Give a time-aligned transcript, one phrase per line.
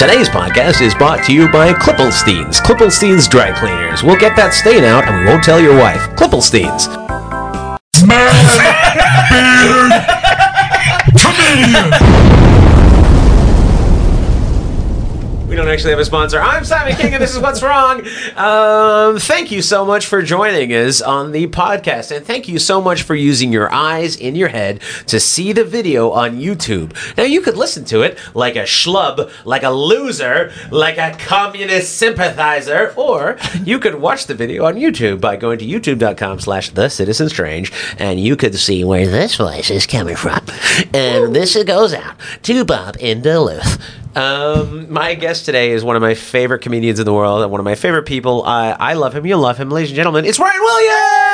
[0.00, 2.58] Today's podcast is brought to you by Klippelsteins.
[2.62, 4.02] Klippelsteins Dry Cleaners.
[4.02, 6.00] We'll get that stain out and we won't tell your wife.
[6.16, 6.99] Klippelsteins.
[15.70, 16.40] Actually have a sponsor.
[16.40, 18.00] I'm Simon King, and this is What's Wrong.
[18.36, 22.80] Um, thank you so much for joining us on the podcast, and thank you so
[22.80, 26.92] much for using your eyes in your head to see the video on YouTube.
[27.16, 31.96] Now, you could listen to it like a schlub, like a loser, like a communist
[31.98, 36.88] sympathizer, or you could watch the video on YouTube by going to youtube.com slash the
[36.88, 40.40] citizen strange, and you could see where this voice is coming from.
[40.92, 43.78] And this goes out to Bob in Duluth.
[44.16, 47.60] Um, my guest today is one of my favorite comedians in the world and one
[47.60, 48.42] of my favorite people.
[48.44, 49.24] I, I love him.
[49.24, 50.24] You love him, ladies and gentlemen.
[50.24, 51.29] It's Ryan Williams.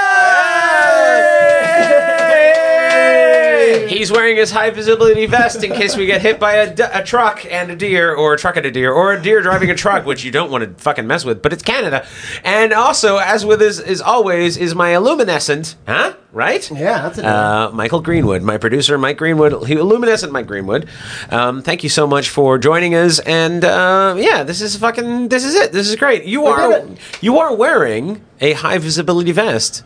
[3.96, 7.02] He's wearing his high visibility vest in case we get hit by a, d- a
[7.02, 9.74] truck and a deer, or a truck and a deer, or a deer driving a
[9.74, 11.40] truck, which you don't want to fucking mess with.
[11.42, 12.06] But it's Canada,
[12.44, 16.14] and also, as with as, always, is my illuminescent, huh?
[16.32, 16.70] Right?
[16.70, 20.86] Yeah, that's a Uh, Michael Greenwood, my producer, Mike Greenwood, he, luminescent Mike Greenwood.
[21.30, 25.44] Um, thank you so much for joining us, and uh, yeah, this is fucking, this
[25.44, 25.72] is it.
[25.72, 26.24] This is great.
[26.24, 26.84] You are,
[27.22, 29.82] you are wearing a high visibility vest,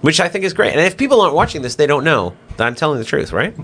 [0.00, 0.72] which I think is great.
[0.72, 3.54] And if people aren't watching this, they don't know that I'm telling the truth, right?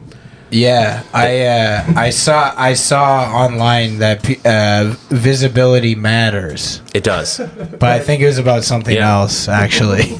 [0.48, 7.38] Yeah, I uh, I saw I saw online that uh, visibility matters, It does.
[7.80, 9.12] but I think it was about something Yeah.
[9.18, 10.12] else actually.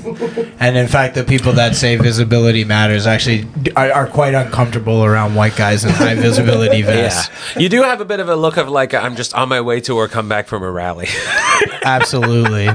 [0.58, 5.36] and in fact, the people that say visibility matters actually are, are quite uncomfortable around
[5.36, 7.30] white guys in high visibility vests.
[7.54, 9.60] Yeah, you do have a bit of a look of like I'm just on my
[9.60, 11.06] way to or come back from a rally.
[11.84, 12.68] Absolutely.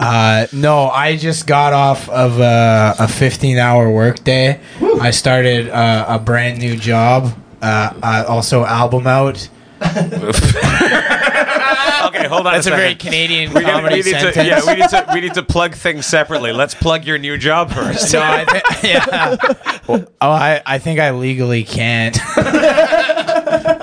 [0.00, 4.58] Uh, no, I just got off of a, a 15 hour workday.
[5.00, 7.32] I started uh, a brand new job.
[7.60, 9.48] Uh, uh, also, album out.
[9.82, 9.96] okay,
[12.28, 12.52] hold on.
[12.54, 14.34] That's a very Canadian We, comedy we need sentence.
[14.36, 16.52] to, yeah, we need to we need to plug things separately.
[16.52, 18.12] Let's plug your new job first.
[18.12, 19.36] No, I thi- yeah.
[19.88, 22.16] oh, I, I think I legally can't.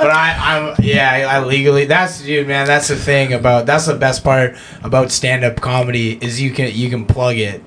[0.10, 1.86] but I, I'm yeah, I, I legally.
[1.86, 2.66] That's dude, man.
[2.66, 3.68] That's the thing about.
[3.68, 7.62] That's the best part about stand up comedy is you can you can plug it.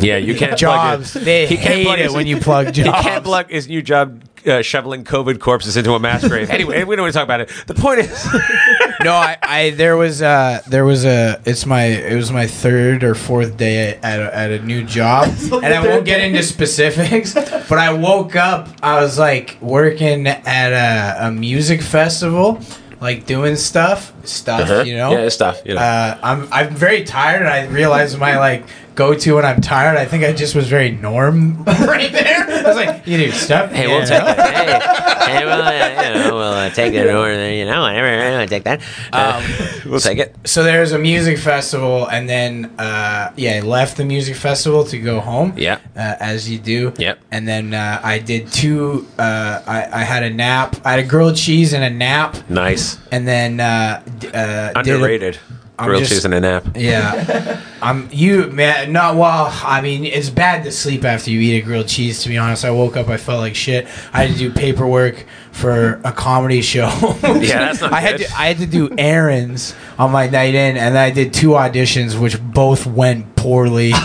[0.00, 1.12] Yeah, you can't Jobs.
[1.12, 1.24] Plug it.
[1.24, 2.78] They He can't hate plug it when you plug jobs.
[2.96, 4.22] He can't plug his new job.
[4.46, 6.50] Uh, shoveling COVID corpses into a mass grave.
[6.54, 7.50] Anyway, we don't want to talk about it.
[7.66, 8.10] The point is,
[9.02, 13.02] no, I, I there was uh there was a it's my it was my third
[13.04, 17.32] or fourth day at a, at a new job, and I won't get into specifics,
[17.34, 22.60] but I woke up I was like working at a, a music festival,
[23.00, 25.22] like doing stuff stuff you know Uh-huh.
[25.22, 25.62] yeah, stuff.
[25.64, 25.80] You know.
[25.80, 29.96] uh, I'm I'm very tired, and I realized my like go to when I'm tired.
[29.96, 32.44] I think I just was very norm right there.
[32.48, 33.70] I was like, you do stuff.
[33.72, 34.06] Hey, we'll know?
[34.06, 34.36] take it.
[34.38, 38.38] Hey, hey, well, uh, you know, we'll uh, take it or you know, whatever.
[38.40, 38.80] I'll take that.
[39.12, 39.42] Uh,
[39.86, 40.34] we'll take it.
[40.44, 44.98] So there's a music festival, and then uh, yeah, I left the music festival to
[44.98, 45.54] go home.
[45.56, 45.78] Yeah.
[45.96, 46.92] uh, as you do.
[46.98, 47.18] Yep.
[47.30, 49.06] And then uh, I did two.
[49.18, 50.76] Uh, I I had a nap.
[50.84, 52.98] I had a grilled cheese and a nap, Nice.
[53.12, 55.38] and then uh, d- uh, did a- Underrated.
[55.78, 56.64] I'm Grilled just- cheese and a nap.
[56.76, 58.92] Yeah, I'm you man.
[58.92, 59.50] Not well.
[59.64, 62.22] I mean, it's bad to sleep after you eat a grilled cheese.
[62.22, 63.08] To be honest, I woke up.
[63.08, 63.86] I felt like shit.
[64.12, 66.88] I had to do paperwork for a comedy show.
[67.24, 68.28] Yeah, that's not I had good.
[68.28, 68.34] to.
[68.38, 72.40] I had to do errands on my night in, and I did two auditions, which
[72.40, 73.92] both went poorly.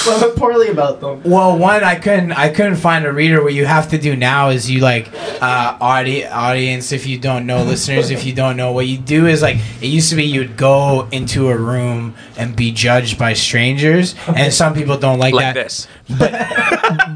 [0.06, 1.22] What went poorly about them?
[1.24, 3.42] Well, one I couldn't I couldn't find a reader.
[3.42, 5.08] What you have to do now is you like
[5.42, 6.92] uh, audi- audience.
[6.92, 9.86] If you don't know, listeners, if you don't know, what you do is like it
[9.88, 14.72] used to be you'd go into a room and be judged by strangers, and some
[14.74, 15.64] people don't like, Like that.
[15.64, 15.86] this.
[16.18, 16.32] But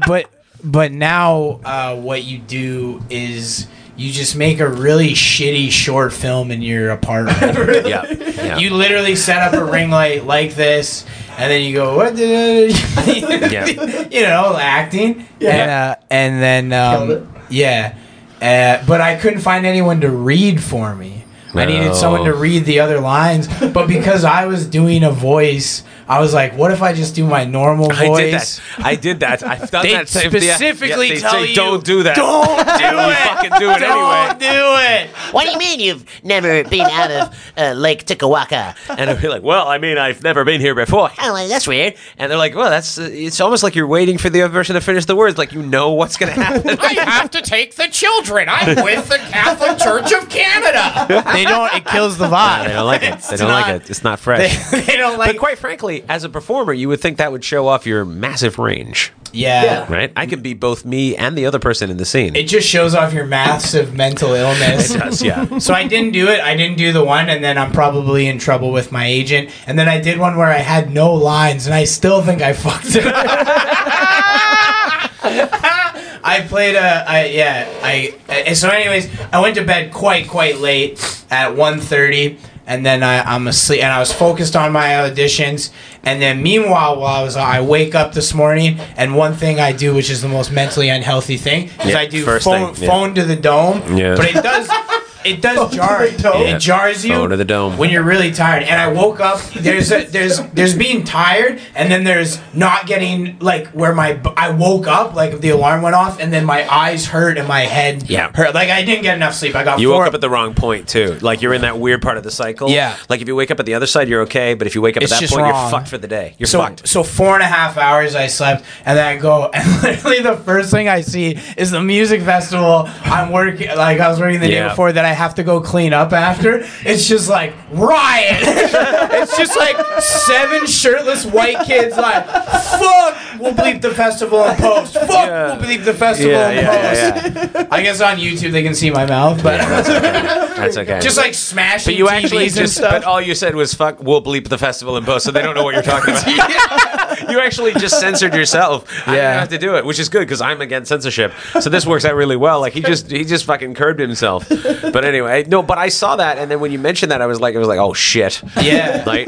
[0.07, 0.29] but
[0.63, 3.67] but now uh, what you do is
[3.97, 7.37] you just make a really shitty short film in your apartment.
[7.87, 8.05] Yeah.
[8.11, 8.57] yeah.
[8.57, 11.05] You literally set up a ring light like this,
[11.37, 13.49] and then you go, "What?" The-?
[13.51, 13.65] Yeah.
[14.11, 15.49] you know, acting, Yeah.
[15.51, 17.95] and uh, and then um, yeah,
[18.41, 21.23] uh, but I couldn't find anyone to read for me.
[21.53, 25.83] I needed someone to read the other lines, but because I was doing a voice,
[26.07, 28.33] I was like, "What if I just do my normal I voice?" did
[28.77, 28.85] that.
[28.85, 29.43] I did that.
[29.43, 30.07] I've done They that.
[30.09, 32.15] same- specifically yeah, they tell say, you, don't do that.
[32.15, 33.15] Don't do it.
[33.15, 34.39] fucking do it Don't anyway.
[34.39, 35.09] do it.
[35.33, 38.75] What do you mean you've never been out of uh, Lake Tikawaka?
[38.97, 41.09] And I'd be like, well, I mean, I've never been here before.
[41.21, 41.95] Oh, well, that's weird.
[42.17, 44.75] And they're like, well, that's, uh, it's almost like you're waiting for the other person
[44.75, 45.37] to finish the words.
[45.37, 46.77] Like, you know what's going to happen.
[46.81, 48.47] I have to take the children.
[48.49, 51.23] I'm with the Catholic Church of Canada.
[51.33, 51.73] they don't.
[51.73, 52.67] It kills the vibe.
[52.67, 53.09] They don't like it.
[53.11, 53.89] They It's don't like it.
[53.89, 54.85] It's not They, fresh.
[54.85, 55.31] they don't like.
[55.33, 58.57] but quite frankly, as a performer, you would think that would show off your massive
[58.59, 59.63] range, yeah.
[59.63, 59.91] Yeah.
[59.93, 60.11] right?
[60.15, 62.35] I could be both me and the other person in the scene.
[62.35, 64.91] It just shows off your massive mental illness.
[64.95, 65.57] It does, yeah.
[65.59, 66.39] So I didn't do it.
[66.41, 69.49] I didn't do the one, and then I'm probably in trouble with my agent.
[69.67, 72.53] And then I did one where I had no lines, and I still think I
[72.65, 73.05] fucked it.
[73.05, 73.13] up.
[75.27, 78.15] I played a, I yeah, I.
[78.49, 80.93] uh, So, anyways, I went to bed quite quite late
[81.29, 82.37] at 1.30
[82.67, 85.71] and then I, I'm asleep, and I was focused on my auditions.
[86.03, 89.71] And then, meanwhile, while I was, I wake up this morning, and one thing I
[89.71, 92.89] do, which is the most mentally unhealthy thing, is Yeah, I do phone, thing, yeah.
[92.89, 93.97] phone to the dome.
[93.97, 94.15] Yeah.
[94.15, 94.67] But it does,
[95.25, 96.07] it does jar.
[96.07, 96.41] the dome.
[96.41, 96.55] Yeah.
[96.55, 97.77] It jars you Phone to the dome.
[97.77, 98.63] when you're really tired.
[98.63, 99.41] And I woke up.
[99.53, 104.51] There's a, there's there's being tired, and then there's not getting like where my I
[104.51, 108.09] woke up like the alarm went off, and then my eyes hurt and my head
[108.09, 108.31] Yeah.
[108.33, 108.53] hurt.
[108.53, 109.55] Like I didn't get enough sleep.
[109.55, 111.17] I got You four, woke up at the wrong point too.
[111.21, 112.69] Like you're in that weird part of the cycle.
[112.69, 112.95] Yeah.
[113.09, 114.53] Like if you wake up at the other side, you're okay.
[114.53, 115.61] But if you wake up It's at that just point, wrong.
[115.63, 116.35] you're fucked for the day.
[116.37, 116.87] You're so fucked.
[116.87, 120.37] so four and a half hours I slept, and then I go, and literally the
[120.37, 123.67] first thing I see is the music festival I'm working.
[123.75, 124.69] Like I was working the day Yeah.
[124.69, 126.65] before that I have to go clean up after.
[126.85, 128.41] It's just like riot.
[129.21, 133.17] it's just like seven shirtless white kids like fuck.
[133.39, 134.93] We'll bleep the festival in post.
[134.93, 135.09] Fuck.
[135.09, 135.57] Yeah.
[135.57, 137.53] We'll bleep the festival Yeah, in yeah, post.
[137.55, 140.99] yeah, I guess on YouTube they can see my mouth, but That's okay.
[141.01, 142.91] just like smashing But you TVs actually and just, stuff.
[142.91, 145.55] but all you said was "fuck." We'll bleep the festival in post, so they don't
[145.55, 146.27] know what you're talking about.
[147.29, 148.89] you actually just censored yourself.
[149.07, 151.33] I didn't have to do it, which is good because I'm against censorship.
[151.59, 152.59] So this works out really well.
[152.61, 154.47] Like he just he just fucking curbed himself.
[154.49, 155.61] But anyway, no.
[155.63, 157.67] But I saw that, and then when you mentioned that, I was like, I was
[157.67, 158.41] like, oh shit.
[158.61, 159.03] Yeah.
[159.07, 159.27] Like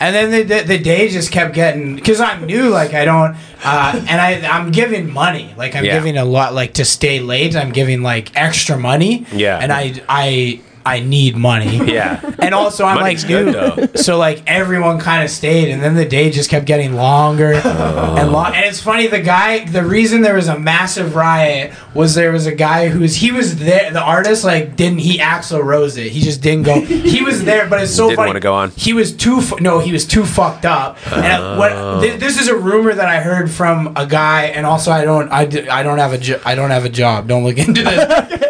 [0.00, 3.36] And then the, the, the day just kept getting because I'm new, like I don't,
[3.64, 5.94] uh, and I I'm giving money, like I'm Yeah.
[5.94, 7.54] giving a lot, like to stay late.
[7.56, 9.24] I'm giving like extra money.
[9.32, 9.58] Yeah.
[9.58, 11.76] And I I I need money.
[11.92, 12.20] yeah.
[12.38, 13.86] And also I'm Money's like good, new, though.
[14.00, 18.16] so like everyone kind of stayed, and then the day just kept getting longer Oh.
[18.18, 18.54] and long.
[18.54, 22.46] And it's funny, the guy, the reason there was a massive riot was there was
[22.46, 26.10] a guy who was he was there, the artist like didn't he Axl Rose it,
[26.12, 26.80] he just didn't go.
[26.80, 28.28] He was there, but it's so Didn't funny.
[28.28, 28.70] wanna go on.
[28.70, 30.98] He was too fu- no, he was too fucked up.
[31.12, 32.00] And I- what Oh.
[32.00, 35.30] thi- this is a rumor that I heard from a guy, and also I don't
[35.32, 37.26] I, d- I don't have a jo- I don't have a job.
[37.28, 38.04] Don't look into this.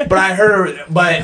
[0.09, 1.23] but I heard, but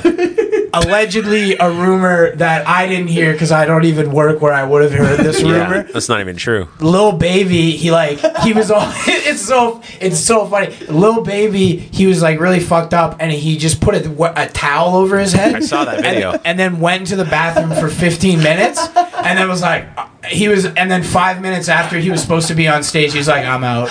[0.73, 4.83] allegedly a rumor that I didn't hear because I don't even work where I would
[4.83, 5.83] have heard this Yeah, rumor.
[5.93, 6.69] that's not even true.
[6.81, 8.93] Lil baby, he like he was all.
[9.31, 10.75] It's so it's so funny.
[10.89, 14.97] Lil baby, he was like really fucked up, and he just put a, a towel
[14.97, 15.55] over his head.
[15.55, 16.33] I saw that video.
[16.33, 19.87] And, and then went to the bathroom for 15 minutes, and then was like,
[20.27, 23.29] he was, and then five minutes after he was supposed to be on stage, he's
[23.29, 23.91] like, I'm out.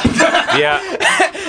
[0.60, 0.80] Yeah.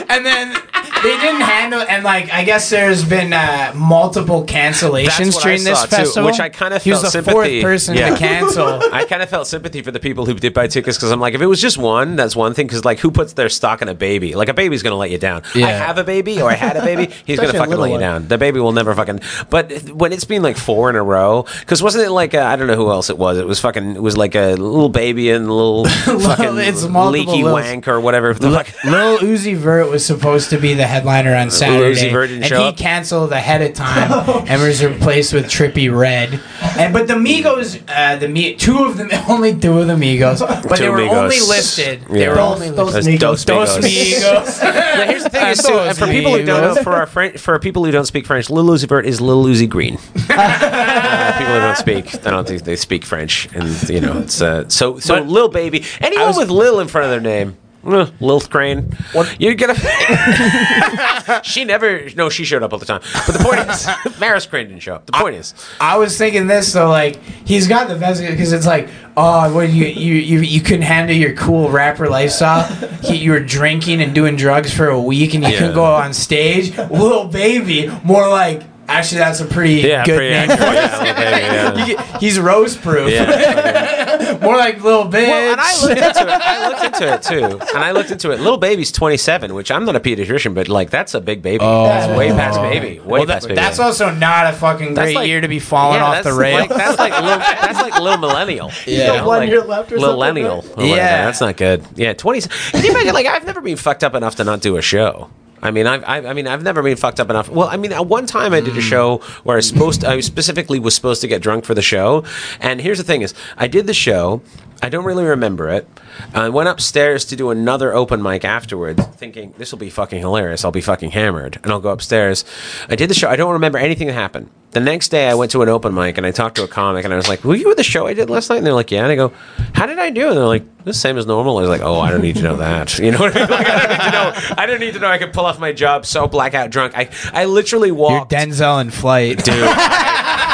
[0.09, 0.57] and then
[1.03, 5.65] they didn't handle, and like I guess there's been uh, multiple cancellations That's I during
[5.65, 7.33] this saw, too, festival, which I kinda He was felt the sympathy.
[7.61, 8.11] fourth person Yeah.
[8.11, 8.81] to cancel.
[8.93, 11.35] I kind of felt sympathy for the people who did buy tickets because I'm like,
[11.35, 12.67] if it was just one, that's one thing.
[12.67, 14.35] Because like, who puts their stock in a baby?
[14.35, 15.43] Like, a baby's gonna let you down.
[15.55, 17.13] I have a baby or I had a baby.
[17.25, 18.01] He's gonna fucking little let you one.
[18.01, 18.29] down.
[18.29, 19.21] The baby will never fucking.
[19.49, 22.57] But when it's been like four in a row, because wasn't it like I I
[22.57, 23.39] don't know who else it was.
[23.39, 23.97] It was fucking.
[23.97, 27.53] It was like a little baby and a little fucking it's multiple leaky Lils.
[27.53, 28.35] wank or whatever.
[28.35, 28.85] The fuck.
[28.85, 32.63] Lil Uzi Vert was supposed to be the headliner on Saturday, Uzi Vert didn't and
[32.65, 36.39] he canceled ahead of time and was replaced with Trippie Redd.
[36.79, 40.41] And but the Migos, uh, the Mi- two of them, only two of the Migos,
[40.41, 41.23] but Two they were Migos.
[41.25, 42.03] only listed.
[42.11, 43.21] They were Those- only those listed.
[43.21, 43.85] Dos Dos Migos.
[44.21, 44.63] Migos.
[44.63, 47.39] Now, here's the thing: is too, Those for people who don't know, for our French,
[47.39, 49.99] for people who don't speak French, Lil Uzi Vert is Lil Uzi Green.
[50.31, 54.41] Uh, people who don't speak, I don't think they speak French, and you know, it's
[54.43, 55.19] uh, so so.
[55.21, 57.57] But- Lil baby, anyone was- with Lil in front of their name.
[57.85, 58.93] Uh, Lil Crane.
[59.39, 61.41] You get gonna.
[61.45, 62.09] she never.
[62.17, 63.01] No, she showed up all the time.
[63.27, 65.07] But the point is, Maris Crane didn't show up.
[65.07, 68.67] The point is, I was thinking this though, like he's got the best because it's
[68.67, 72.65] like, oh, when you you you you couldn't handle your cool rapper lifestyle,
[73.03, 75.59] he, you were drinking and doing drugs for a week, and you Yeah.
[75.59, 76.77] couldn't go on stage.
[76.77, 78.63] Little baby, more like.
[78.91, 80.51] Actually, that's a pretty yeah, good pretty name.
[80.51, 80.75] accurate.
[80.75, 82.19] Yeah, Baby, yeah.
[82.19, 83.11] He's rose proof.
[83.11, 84.39] Yeah.
[84.43, 85.29] More like little bitch.
[85.29, 86.41] Well, and I looked into it.
[86.43, 88.41] I looked into it too, and I looked into it.
[88.41, 91.65] Little baby's 27, which I'm not a pediatrician, but like that's a big baby.
[91.65, 91.85] Oh.
[91.85, 92.99] That's way past baby.
[93.01, 93.55] Way Well, that- past baby.
[93.57, 96.31] that's also not a fucking That's great like- year to be falling Yeah, off the
[96.31, 96.59] that's rail.
[96.61, 98.71] Like, that's like little, that's like little millennial.
[98.87, 98.99] Yeah.
[98.99, 100.63] you know, One like year left or millennial.
[100.63, 100.79] right?
[100.79, 100.85] or.
[100.87, 101.25] Yeah.
[101.27, 101.85] that's not good.
[101.97, 102.41] Yeah, 20.
[102.43, 103.15] Can you imagine?
[103.15, 105.31] Like I've never been fucked up enough to not do a show.
[105.63, 107.49] I mean, I've, I, I mean, I've never been fucked up enough.
[107.49, 110.21] Well, I mean, at one time I did a show where I was supposed, I
[110.21, 112.25] specifically was supposed to get drunk for the show.
[112.61, 114.43] And here's the thing: is I did the show.
[114.83, 115.87] I don't really remember it.
[116.35, 120.65] I went upstairs to do another open mic afterwards, thinking this will be fucking hilarious.
[120.65, 122.45] I'll be fucking hammered, and I'll go upstairs.
[122.89, 123.29] I did the show.
[123.29, 124.49] I don't remember anything that happened.
[124.73, 127.05] The next day, I went to an open mic and I talked to a comic,
[127.05, 128.73] and I was like, "Were you at the show I did last night?" And they're
[128.73, 129.33] like, "Yeah." And I go,
[129.75, 131.99] "How did I do?" And they're like, "The same as normal." I was like, "Oh,
[132.01, 133.51] I don't need to know that." You know what I mean?
[133.51, 134.55] Like, I don't need to know.
[134.59, 135.09] I don't need to know.
[135.09, 136.97] I could pull off my job so blackout drunk.
[136.97, 139.43] I I literally You're walked Denzel in flight.
[139.45, 139.55] dude.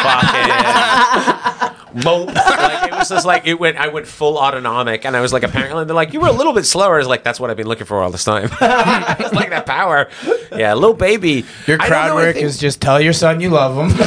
[0.02, 1.52] fucking
[2.04, 2.30] mope.
[2.66, 3.76] Like it was just like it went.
[3.76, 6.52] I went full autonomic, and I was like, apparently they're like, you were a little
[6.52, 6.94] bit slower.
[6.94, 8.44] I was like, that's what I've been looking for all this time.
[8.60, 10.08] it's like that power.
[10.56, 11.44] Yeah, little baby.
[11.66, 13.90] Your I crowd know work is just tell your son you love him.
[13.90, 14.06] you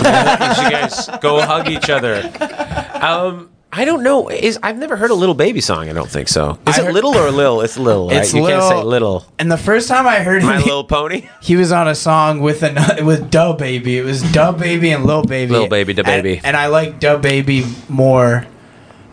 [0.71, 2.31] guys go hug each other.
[2.99, 3.49] Um.
[3.71, 4.29] I don't know.
[4.29, 5.89] Is I've never heard a little baby song.
[5.89, 6.57] I don't think so.
[6.67, 7.61] Is I it heard- little or lil?
[7.61, 8.07] It's little.
[8.09, 8.17] Right?
[8.17, 9.25] It's you can't say little.
[9.37, 11.29] and the first time I heard My him, little pony.
[11.41, 13.97] he was on a song with an with Dub Baby.
[13.99, 15.51] It was Dub Baby and Lil Baby.
[15.51, 16.41] Lil Baby, And- Baby.
[16.43, 18.45] And, I like Dub Baby more.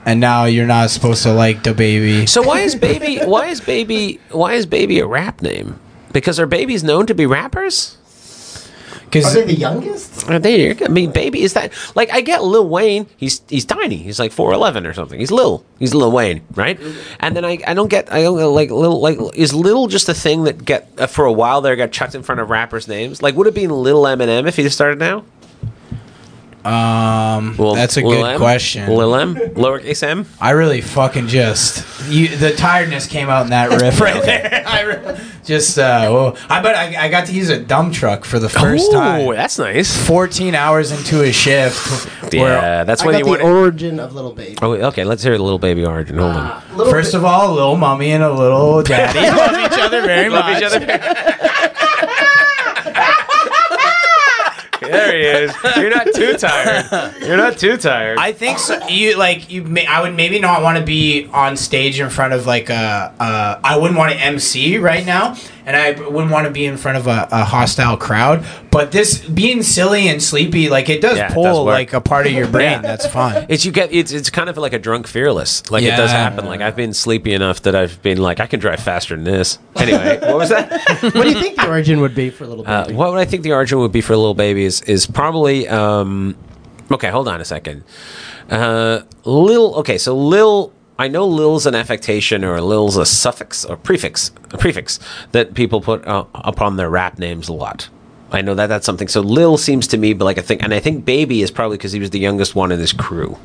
[0.07, 2.27] And now you're not supposed to like Da Baby.
[2.27, 3.19] So why is baby?
[3.25, 4.21] Why is baby?
[4.31, 5.79] Why is baby a rap name?
[6.13, 7.99] Because are babies known to be rappers?
[9.25, 10.28] Are Because they the youngest?
[10.28, 10.76] Are they?
[10.85, 13.06] I mean, baby is that like I get Lil Wayne.
[13.16, 13.96] He's he's tiny.
[13.96, 15.18] He's like four eleven or something.
[15.18, 15.64] He's Lil.
[15.78, 16.78] He's Lil Wayne, right?
[17.20, 20.08] And then I, I don't get I don't get, like little like is Lil just
[20.08, 22.88] a thing that get uh, for a while there got chucked in front of rappers'
[22.88, 23.23] names?
[23.23, 25.25] Like would it be Lil Eminem if he just started now?
[26.66, 28.38] Um, Lil- that's a Lil good M?
[28.38, 28.88] question.
[28.94, 30.26] Lil M, lowercase M.
[30.40, 34.64] I really fucking just you, the tiredness came out in that riff right there.
[34.66, 36.37] I re- just uh, whoa.
[36.49, 39.35] I bet I, I got to use a dump truck for the first Ooh, time.
[39.35, 39.96] that's nice.
[40.06, 42.08] 14 hours into a shift.
[42.32, 43.42] Yeah, that's I when got you the want.
[43.42, 44.58] origin of Little Baby.
[44.61, 45.04] Oh, okay.
[45.04, 46.18] Let's hear the little baby origin.
[46.18, 46.62] Hold on.
[46.76, 50.02] Little First Ba- of all, a little mommy and a little daddy love each other
[50.02, 50.58] very Love much.
[50.58, 50.80] each other.
[54.90, 55.55] There he is.
[55.76, 57.14] You're not too tired.
[57.21, 58.19] You're not too tired.
[58.19, 58.87] I think so.
[58.88, 59.62] You like you.
[59.62, 63.14] May, I would maybe not want to be on stage in front of like a.
[63.19, 66.76] a I wouldn't want to MC right now, and I wouldn't want to be in
[66.76, 68.46] front of a, a hostile crowd.
[68.70, 72.00] But this being silly and sleepy, like it does Yeah, it pull does like a
[72.00, 72.70] part of your brain.
[72.70, 72.80] Yeah.
[72.82, 73.46] That's fine.
[73.49, 75.68] It's you get it's it's kind of like a drunk fearless.
[75.70, 76.46] Like it does happen.
[76.46, 79.58] Like I've been sleepy enough that I've been like I can drive faster than this.
[79.75, 80.70] Anyway, what was that?
[81.02, 82.96] what do you think the origin would be for Little Uh, Baby?
[82.96, 86.37] what would I think the origin would be for little baby is is probably um,
[86.92, 87.11] okay.
[87.11, 87.82] Hold on a second.
[88.49, 89.75] Uh, lil.
[89.76, 90.73] Okay, so lil.
[90.99, 94.99] I know lil's an affectation or lil's a suffix or prefix, a prefix
[95.33, 97.88] that people put uh, upon their rap names a lot.
[98.33, 99.09] I know that that's something.
[99.09, 101.76] So lil seems to me but like a thing, and I think baby is probably
[101.76, 103.37] because he was the youngest one in his crew.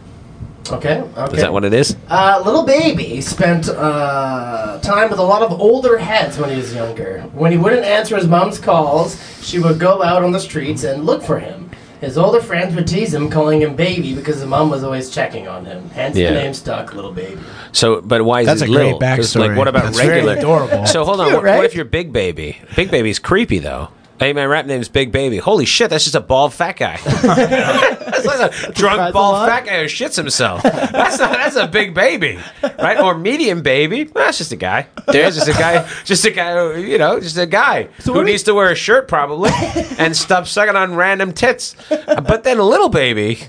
[0.72, 1.36] okay, okay.
[1.36, 1.98] Is that what it is?
[2.08, 6.74] Uh, little baby spent uh, time with a lot of older heads when he was
[6.74, 7.22] younger.
[7.34, 11.06] When he wouldn't answer his mom's calls, she would go out on the streets and
[11.06, 11.70] look for him.
[12.02, 15.48] His older friends would tease him, calling him baby because his mom was always checking
[15.48, 15.90] on him.
[15.92, 16.32] Hence Yeah.
[16.34, 17.40] the name stuck, little baby.
[17.74, 19.00] So, but why is That's it a great Lil?
[19.00, 19.56] 'Cause, Like, backstory.
[19.58, 20.36] what about That's very regular?
[20.38, 20.86] adorable.
[20.88, 21.28] So hold on.
[21.30, 21.64] Cute, what, what right?
[21.64, 22.58] if you're Big Baby?
[22.76, 23.90] Big Baby's creepy though.
[24.22, 25.38] Hey, my rap name's Big Baby.
[25.38, 27.00] Holy shit, that's just a bald fat guy.
[27.06, 30.62] that's like a drunk Surprise a bald fat guy who shits himself.
[30.62, 33.00] That's not, that's a big baby, right?
[33.00, 34.04] Or medium baby.
[34.04, 34.90] That's just a guy.
[35.08, 35.90] There's just a guy.
[36.04, 36.54] Just a guy.
[36.54, 39.50] Who, you know, just a guy who what do needs to wear a shirt probably
[39.98, 41.76] and stop sucking on random tits.
[41.90, 43.40] But then a little baby.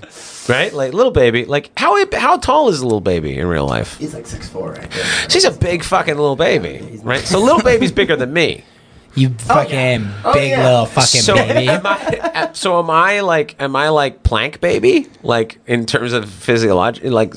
[0.49, 1.45] Right, like little baby.
[1.45, 3.99] Like how how tall is a little baby in real life?
[3.99, 5.31] He's like 6'4", I think.
[5.31, 7.21] She's a big fucking little baby, right?
[7.21, 8.63] So little baby's bigger than me.
[9.15, 10.63] You oh, fucking Oh, big yeah.
[10.65, 11.69] little fucking So baby.
[11.69, 12.49] am I?
[12.53, 13.55] So am I like?
[13.61, 15.07] Am I like plank baby?
[15.21, 17.33] Like in terms of physiology, like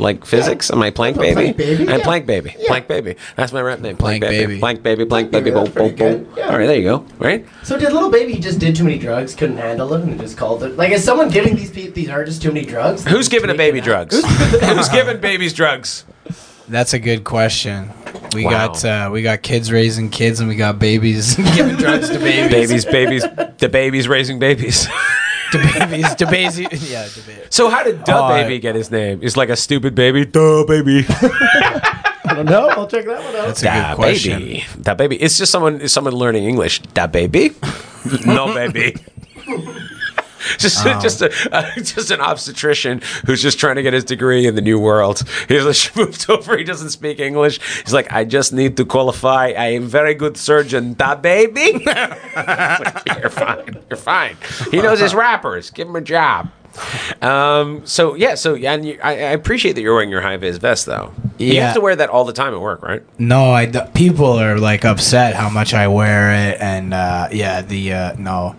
[0.00, 0.70] like physics?
[0.72, 1.34] Am I plank I'm baby?
[1.34, 2.56] plank baby, I'm plank baby.
[2.58, 2.66] Yeah.
[2.68, 3.14] Plank baby.
[3.36, 3.96] That's my rap name.
[3.96, 4.46] Plank, Plank baby.
[4.46, 4.60] baby.
[4.60, 5.04] Plank baby.
[5.06, 5.50] Plank baby.
[5.52, 6.32] baby, Boom, boom, boom.
[6.36, 6.48] Yeah.
[6.48, 7.06] All right, there you go.
[7.18, 7.46] Right.
[7.62, 10.64] So did little baby just did too many drugs, couldn't handle it, and just called
[10.64, 10.76] it?
[10.76, 13.04] Like, is someone giving these pe- these artists too many drugs?
[13.06, 14.08] Who's giving a baby Tweaking out?
[14.10, 14.60] drugs?
[14.76, 16.04] Who's giving babies drugs?
[16.68, 17.90] That's a good question.
[18.34, 18.50] We Wow.
[18.68, 22.50] got uh, we got kids raising kids, and we got babies giving drugs to babies.
[22.50, 23.22] Babies, babies,
[23.58, 24.86] the babies raising babies.
[25.52, 26.90] to babies, to babies.
[26.90, 27.46] Yeah, to babies.
[27.50, 29.20] So how did Duh Oh, Baby get his name?
[29.20, 30.24] He's like a stupid baby.
[30.24, 31.04] Duh Baby.
[32.24, 32.68] I don't know.
[32.68, 33.46] I'll check that one out.
[33.48, 34.38] That's a Da good question.
[34.40, 34.64] baby.
[34.80, 35.16] Da baby.
[35.20, 36.80] It's just someone is someone learning English.
[36.94, 37.54] That baby.
[38.24, 38.94] no baby.
[40.58, 41.00] Just, Oh.
[41.02, 44.60] just, a, uh, just an obstetrician who's just trying to get his degree in the
[44.62, 45.22] new world.
[45.48, 46.56] He's like, moved over.
[46.56, 47.60] He doesn't speak English.
[47.82, 49.52] He's like, I just need to qualify.
[49.56, 50.94] I am very good surgeon.
[50.94, 51.84] Da baby.
[51.84, 53.78] Like, You're fine.
[53.90, 54.36] You're fine.
[54.70, 55.70] He knows his rappers.
[55.70, 56.50] Give him a job.
[57.20, 57.84] Um.
[57.84, 58.34] So yeah.
[58.34, 58.72] So yeah.
[58.72, 61.12] And you, I, I appreciate that you're wearing your high vis vest though.
[61.36, 61.66] You Yeah.
[61.66, 63.02] have to wear that all the time at work, right?
[63.18, 67.92] No, I people are like upset how much I wear it, and uh, yeah, the
[67.92, 68.56] uh, no,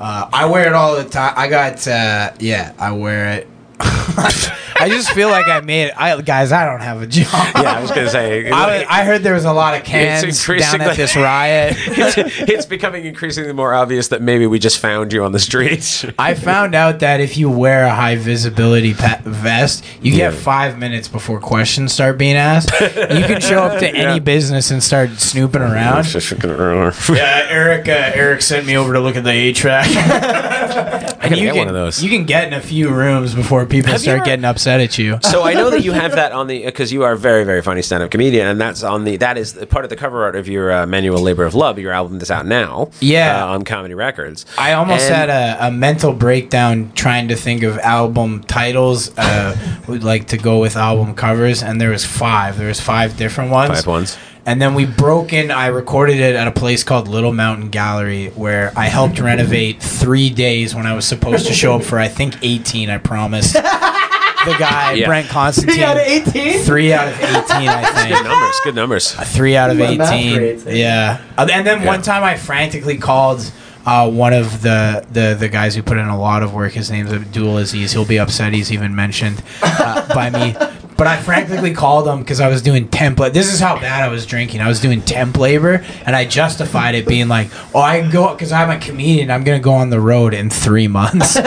[0.00, 1.34] uh, I wear it all the time.
[1.36, 3.48] I got uh, yeah, I wear it.
[3.82, 5.94] I just feel like I made it.
[5.96, 7.26] I, guys, I don't have a job.
[7.54, 8.50] Yeah, I was gonna say.
[8.50, 11.76] I, I heard there was a lot of cans down increasingly- at this riot.
[11.86, 12.16] it's,
[12.50, 16.04] it's becoming increasingly more obvious that maybe we just found you on the streets.
[16.18, 20.38] I found out that if you wear a high visibility pa- vest, you get Yeah.
[20.40, 22.70] five minutes before questions start being asked.
[22.80, 24.18] You can show up to any Yeah.
[24.18, 26.06] business and start snooping around.
[26.14, 27.86] Yeah, Eric.
[27.88, 31.08] Uh, Eric sent me over to look at the HVAC.
[31.20, 32.02] I gotta you get can, one of those.
[32.02, 34.80] You can get in a few rooms before people Have you start ever- getting upset
[34.80, 35.18] at you.
[35.22, 37.60] so I know that you have that on the because you are a very very
[37.62, 40.34] funny stand up comedian, and that's on the that is part of the cover art
[40.34, 42.90] of your uh, manual labor of love, your album that's out now.
[43.00, 43.44] Yeah.
[43.44, 44.46] uh, on Comedy Records.
[44.56, 49.16] I almost And- had a, a mental breakdown trying to think of album titles.
[49.18, 49.56] Uh,
[49.88, 52.56] would like to go with album covers, and there was five.
[52.56, 53.70] There was five different ones.
[53.80, 54.18] Five ones.
[54.46, 55.50] And then we broke in.
[55.50, 60.30] I recorded it at a place called Little Mountain Gallery, where I helped renovate three
[60.30, 62.88] days when I was supposed to show up for I think eighteen.
[62.90, 65.06] I promised the guy Yeah.
[65.06, 65.74] Brent Constantine.
[65.76, 66.58] Three out of 18?
[66.60, 68.24] Three out of eighteen, I Good think.
[68.26, 68.60] numbers.
[68.64, 69.12] Good numbers.
[69.12, 70.34] Three out of My math eighteen.
[70.38, 70.74] grades, eh?
[70.74, 71.20] Yeah.
[71.36, 73.50] Uh, And then one time I frantically called
[73.86, 76.72] uh, one of the, the the guys who put in a lot of work.
[76.72, 77.92] His name's Abdul Aziz.
[77.92, 80.54] He'll be upset he's even mentioned uh, by me.
[81.00, 83.18] But I frantically called him because I was doing temp.
[83.18, 84.60] la- This is how bad I was drinking.
[84.60, 88.28] I was doing temp labor, and I justified it being like, "Oh, I can go
[88.34, 89.30] because I'm a comedian.
[89.30, 91.42] I'm gonna go on the road in three months, so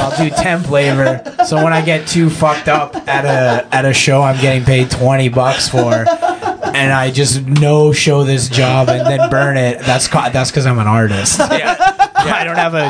[0.00, 1.22] I'll do temp labor.
[1.46, 4.90] So when I get too fucked up at a at a show, I'm getting paid
[4.90, 6.04] twenty bucks for."
[6.74, 9.78] and I just no show this job and then burn it.
[9.82, 11.38] That's ca- that's because I'm an artist.
[11.38, 11.76] Yeah.
[12.16, 12.88] I don't have a,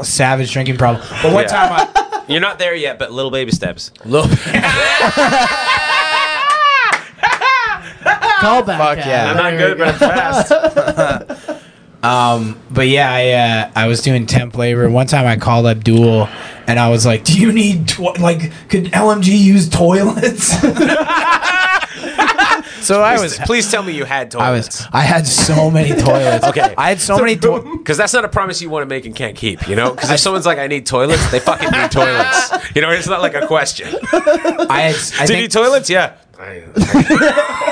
[0.00, 1.06] a savage drinking problem.
[1.22, 1.48] But one Yeah.
[1.50, 3.90] time I You're not there yet, but little baby steps.
[4.04, 4.30] look,
[8.40, 8.78] Call back.
[8.78, 9.30] Fuck yeah.
[9.30, 11.60] I'm not good, but I'm fast.
[12.02, 14.88] um, but yeah, I uh, I was doing temp labor.
[14.88, 16.26] One time I called Abdul
[16.66, 20.54] and I was like, "Do you need to- like could LMG use toilets?"
[22.82, 23.38] So I was.
[23.38, 24.48] Please tell me you had toilets.
[24.48, 24.88] I was.
[24.92, 26.44] I had so many toilets.
[26.46, 26.74] Okay.
[26.76, 27.66] I had so, many toilets.
[27.80, 29.92] Because that's not a promise you want to make and can't keep, you know?
[29.92, 32.52] Because if someone's like, I need toilets, they fucking need toilets.
[32.74, 33.88] You know, it's not like a question.
[34.12, 34.94] I had.
[34.94, 35.90] I Do you think, need toilets?
[35.90, 36.16] Yeah.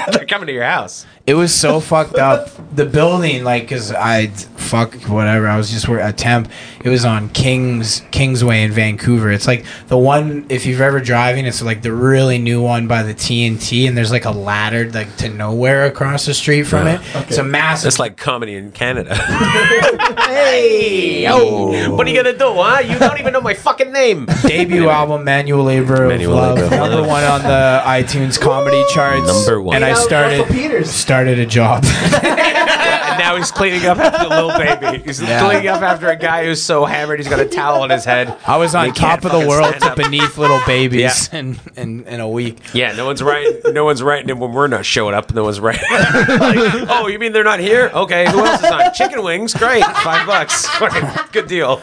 [0.13, 1.07] They're coming to your house.
[1.27, 2.49] It was so fucked up.
[2.75, 5.47] The building, like, cause I fuck whatever.
[5.47, 6.51] I was just wor- a temp.
[6.83, 9.31] It was on Kings Kingsway in Vancouver.
[9.31, 11.45] It's like the one if you've ever driving.
[11.45, 15.17] It's like the really new one by the T&T, and there's like a ladder like
[15.19, 17.01] to nowhere across the street from Yeah.
[17.03, 17.29] it.
[17.29, 17.89] It's a massive.
[17.89, 19.15] It's like comedy in Canada.
[20.29, 21.27] Hey!
[21.29, 22.81] oh, what are you gonna do, huh?
[22.81, 24.27] You don't even know my fucking name.
[24.43, 28.83] debut album, Manual Labor of Manual Love, Labor of number one on the iTunes comedy
[28.93, 29.27] charts.
[29.27, 29.77] Number one.
[29.77, 30.91] And I Now, started Russell Peters.
[30.91, 31.85] started a job.
[32.23, 35.03] and now he's cleaning up after the little baby.
[35.05, 35.45] He's Yeah.
[35.45, 38.37] cleaning up after a guy who's so hammered he's got a towel on his head.
[38.47, 39.97] I was on He can't top of the fucking world stand to up.
[39.97, 42.59] beneath little babies in, in in a week.
[42.73, 43.73] Yeah, no one's writing.
[43.73, 45.35] No one's writing it when we're not showing up.
[45.35, 45.83] No one's writing.
[46.39, 47.91] Like, oh, you mean they're not here?
[47.93, 48.93] Okay, who else is on?
[48.95, 51.83] Chicken wings, great, five bucks, fucking good deal.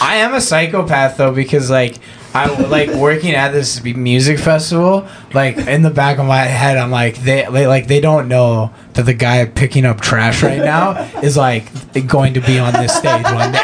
[0.00, 1.98] I am a psychopath though because like
[2.34, 5.06] I like working at this music festival.
[5.34, 8.72] Like in the back of my head, I'm like they, they like they don't know
[8.94, 10.92] that the guy picking up trash right now
[11.22, 11.66] is like
[12.06, 13.60] going to be on this stage one day.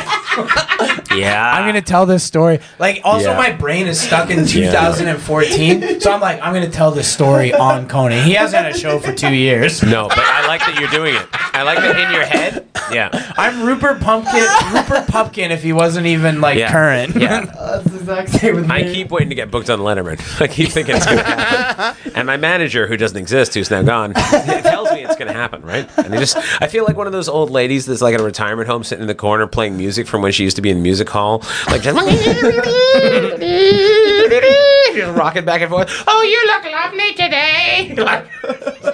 [1.16, 2.60] Yeah, I'm gonna tell this story.
[2.78, 3.36] Like also Yeah.
[3.36, 7.88] my brain is stuck in 2014, so I'm like I'm gonna tell this story on
[7.88, 8.24] Conan.
[8.24, 9.82] He hasn't had a show for two years.
[9.82, 11.26] No, but I like that you're doing it.
[11.32, 12.66] I like that in your head.
[12.92, 14.46] Yeah, I'm Rupert Pupkin.
[14.72, 16.70] Rupert Pupkin if he wasn't even like Yeah.
[16.70, 17.16] current.
[17.16, 17.46] yeah.
[17.60, 18.74] Oh, that's the exact same with me.
[18.74, 20.18] I keep waiting to get booked on Letterman.
[20.40, 22.12] I keep thinking it's going to happen.
[22.14, 24.42] And my manager, who doesn't exist, who's now gone, tells
[24.98, 25.88] me it's going to happen, right?
[25.98, 28.24] And they just, I feel like one of those old ladies that's like in a
[28.24, 30.82] retirement home sitting in the corner playing music from when she used to be in
[30.82, 31.42] music hall.
[31.68, 31.96] Like just
[35.16, 36.04] rocking back and forth.
[36.06, 37.94] Oh, you look lovely today.
[38.08, 38.26] Like,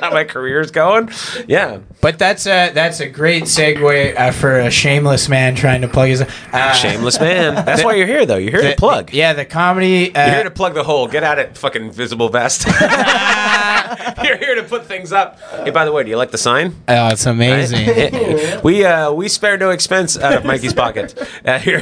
[0.00, 1.10] that's how my career's going.
[1.46, 1.80] Yeah.
[2.00, 6.08] But that's a that's a great segue uh, for a shameless man trying to plug
[6.08, 7.54] his uh, Shameless man.
[7.64, 8.36] That's why you're here, though.
[8.36, 9.12] You're here to plug.
[9.12, 10.14] Yeah, the comedy.
[10.14, 11.08] Uh, You're here to plug the hole.
[11.08, 12.66] Get at it, fucking visible vest.
[14.24, 15.38] You're here to put things up.
[15.40, 16.74] Hey, by the way, do you like the sign?
[16.88, 18.60] oh, it's amazing.
[18.62, 21.80] we uh, we spare no expense out of Mikey's pocket uh, here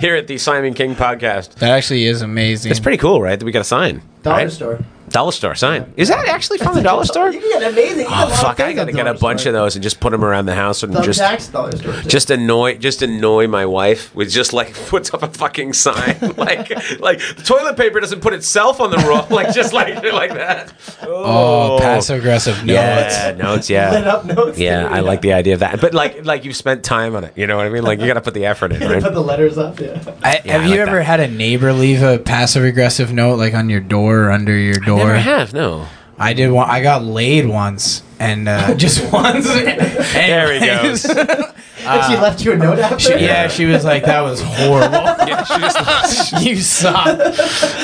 [0.00, 1.54] here at the Simon King podcast.
[1.56, 2.70] that actually is amazing.
[2.70, 3.38] It's pretty cool, right?
[3.38, 4.02] That we got a sign.
[4.22, 4.50] Dollar right?
[4.52, 4.84] store.
[5.12, 5.92] Dollar store sign.
[5.96, 7.30] Is that actually from the dollar store?
[7.30, 8.00] You can get amazing.
[8.00, 8.60] you Oh get a lot of fuck!
[8.60, 9.50] I gotta get a bunch store.
[9.50, 11.92] of those and just put them around the house and The just tax dollar store.
[11.94, 12.08] too.
[12.08, 16.70] just annoy just annoy my wife with just like puts up a fucking sign like
[17.00, 20.72] like the toilet paper doesn't put itself on the roll like just like like that.
[21.02, 21.78] Oh, oh.
[21.80, 22.68] passive aggressive notes.
[22.68, 23.68] Yeah, notes.
[23.68, 23.90] lit Yeah.
[24.12, 24.58] up notes.
[24.58, 25.80] Yeah, I like the idea of that.
[25.80, 27.36] But like, like you've spent time on it.
[27.36, 27.82] You know what I mean?
[27.82, 29.78] Like you got to put the effort in, Put the letters up.
[29.80, 30.02] Yeah.
[30.22, 31.04] I, Yeah, have I you like ever that.
[31.04, 34.74] had a neighbor leave a passive aggressive note like on your door or under your
[34.74, 35.01] door?
[35.06, 35.52] Never have.
[35.52, 35.86] No.
[36.18, 36.68] I did one.
[36.70, 39.46] I got laid once, and uh, just once.
[40.12, 41.04] There he goes.
[41.84, 42.98] and she left you a note after.
[43.00, 44.92] She- yeah, she was like, "That was horrible.
[45.26, 47.06] Yeah, she just, you suck."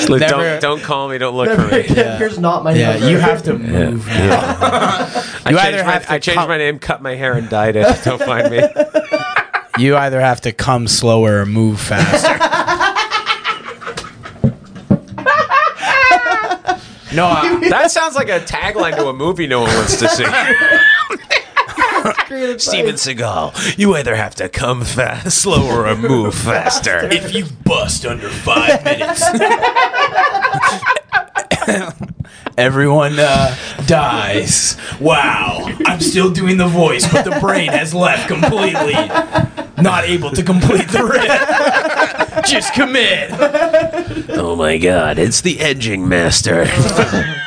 [0.08, 1.18] look, Never- don't don't call me.
[1.18, 1.82] Don't look for Never, me.
[2.18, 3.10] Here's not my Yeah, number.
[3.10, 4.06] you have to move.
[4.06, 4.38] now.
[4.40, 7.32] I You changed, either my, have to I changed come- my name, cut my hair,
[7.32, 8.04] and dyed it.
[8.04, 8.62] Don't find me.
[9.78, 12.36] You either have to come slower or move faster.
[17.14, 20.24] No, I, That sounds like a tagline to a movie no one wants to see.
[22.58, 22.94] Steven.
[22.94, 27.00] Seagal, you either have to come fast, slower, or move faster.
[27.10, 29.22] if you bust under five minutes,
[32.56, 34.76] everyone uh, dies.
[35.00, 38.94] Wow, I'm still doing the voice, but the brain has left completely.
[39.82, 42.27] Not able to complete the rip.
[42.46, 43.30] Just commit.
[44.30, 46.66] Oh my god, it's the edging master.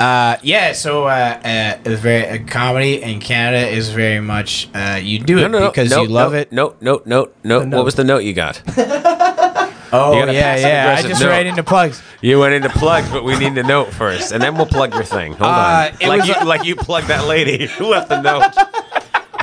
[0.00, 1.10] Uh, yeah, so uh,
[1.44, 5.92] uh, it's very uh, comedy in Canada is very much uh, you do it because
[5.92, 6.50] you love it.
[6.50, 7.62] No, no, no, no.
[7.62, 7.76] note.
[7.76, 8.60] What was the note you got?
[9.94, 10.66] Oh You gotta yeah, pass yeah.
[10.66, 11.28] I aggressive just note.
[11.28, 12.02] write into plugs.
[12.22, 15.04] You went into plugs, but we need the note first, and then we'll plug your
[15.04, 15.32] thing.
[15.34, 18.22] Hold Uh, on, it like was you, like you plugged that lady who left the
[18.22, 18.42] note.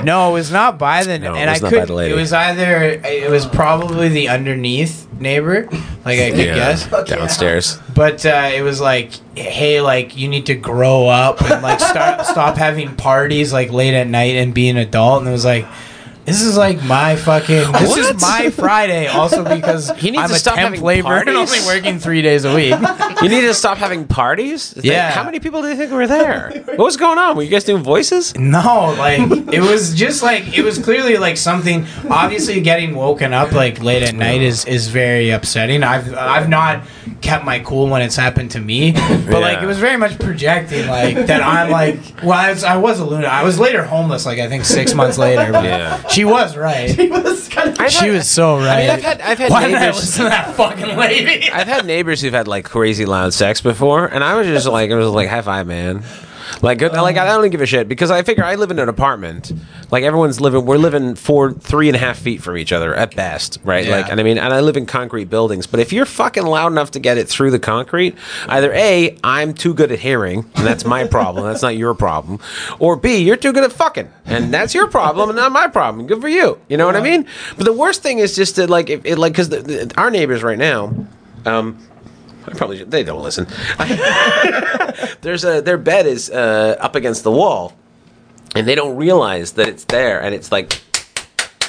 [0.04, 1.78] No, it was not by the No, it and was I not could.
[1.80, 2.12] by the lady.
[2.12, 5.66] It was either it was probably the underneath neighbor,
[6.04, 6.86] like I could guess.
[7.06, 7.78] downstairs.
[7.94, 12.24] But uh, it was like, hey, like you need to grow up and like start
[12.26, 15.20] stop having parties like late at night and be an adult.
[15.20, 15.66] And it was like,
[16.30, 17.72] this is like my fucking.
[17.80, 18.14] This What?
[18.16, 19.06] is my Friday.
[19.08, 21.66] Also because He needs I'm to a stop temp having labor and only parties.
[21.66, 22.74] working three days a week.
[23.20, 24.72] You need to stop having parties.
[24.82, 25.10] Yeah.
[25.10, 26.62] How many people do you think were there?
[26.64, 27.36] What was going on?
[27.36, 28.34] Were you guys doing voices?
[28.34, 29.20] No, like
[29.52, 31.86] it was just like it was clearly like something.
[32.08, 35.82] Obviously, getting woken up like late at night is is very upsetting.
[35.82, 36.82] I've I've not
[37.20, 38.92] kept my cool when it's happened to me,
[39.30, 41.42] but like it was very much projecting like that.
[41.42, 43.30] I'm like, well, I was, I was a lunatic.
[43.30, 45.52] I was later homeless, like I think six months later.
[45.52, 46.06] But Yeah.
[46.08, 46.90] she was right.
[46.90, 47.90] He was kind of.
[47.90, 48.68] She was so right.
[48.68, 49.96] I mean, I've had I've had Why did I neighbors.
[49.96, 51.50] listen to that fucking lady?
[51.50, 54.90] I've had neighbors who've had like crazy loud sex before, and I was just like,
[54.90, 56.02] it was like, high five, man.
[56.62, 58.88] Like, good, like I don't give a shit because I figure I live in an
[58.88, 59.52] apartment.
[59.90, 63.14] Like everyone's living, we're living four, three and a half feet from each other at
[63.16, 63.84] best, right?
[63.84, 63.96] Yeah.
[63.96, 65.66] Like, and I mean, and I live in concrete buildings.
[65.66, 68.16] But if you're fucking loud enough to get it through the concrete,
[68.48, 71.46] either a, I'm too good at hearing, and that's my problem.
[71.46, 72.40] that's not your problem,
[72.78, 76.06] or b, you're too good at fucking, and that's your problem, and not my problem.
[76.06, 76.58] Good for you.
[76.68, 77.26] You know what I mean?
[77.56, 80.58] But the worst thing is just to like, if it like, because our neighbors right
[80.58, 80.94] now.
[81.46, 81.78] Um,
[82.46, 83.46] I probably should, they don't listen.
[85.20, 87.72] There's a their bed is uh, up against the wall,
[88.54, 90.80] and they don't realize that it's there, and it's like,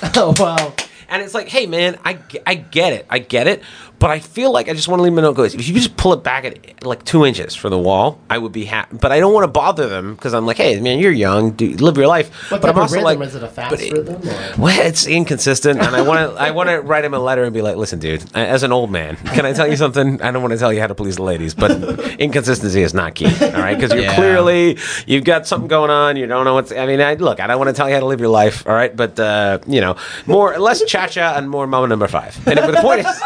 [0.15, 0.73] Oh wow.
[1.09, 3.61] and it's like, hey man, I, I get it, I get it,
[4.01, 5.35] but I feel like I just want to leave them a note.
[5.37, 8.37] Goes, if you just pull it back at like two inches from the wall, I
[8.37, 8.97] would be happy.
[8.97, 11.69] But I don't want to bother them because I'm like, hey man, you're young, do
[11.77, 12.51] live your life.
[12.51, 13.43] What but type I'm also rhythm like, is it?
[13.43, 14.15] A fast it- rhythm?
[14.27, 14.63] Or?
[14.63, 16.41] well, it's inconsistent, and I want to.
[16.41, 18.91] I want to write him a letter and be like, "Listen, dude, as an old
[18.91, 20.21] man, can I tell you something?
[20.21, 21.71] I don't want to tell you how to please the ladies, but
[22.19, 23.25] inconsistency is not key.
[23.27, 24.15] All right, because you're Yeah.
[24.15, 26.17] clearly you've got something going on.
[26.17, 26.71] You don't know what's.
[26.71, 28.65] I mean, I, look, I don't want to tell you how to live your life.
[28.65, 32.35] All right, but uh, you know, more less cha cha and more mama number five.
[32.47, 33.05] And but the point is,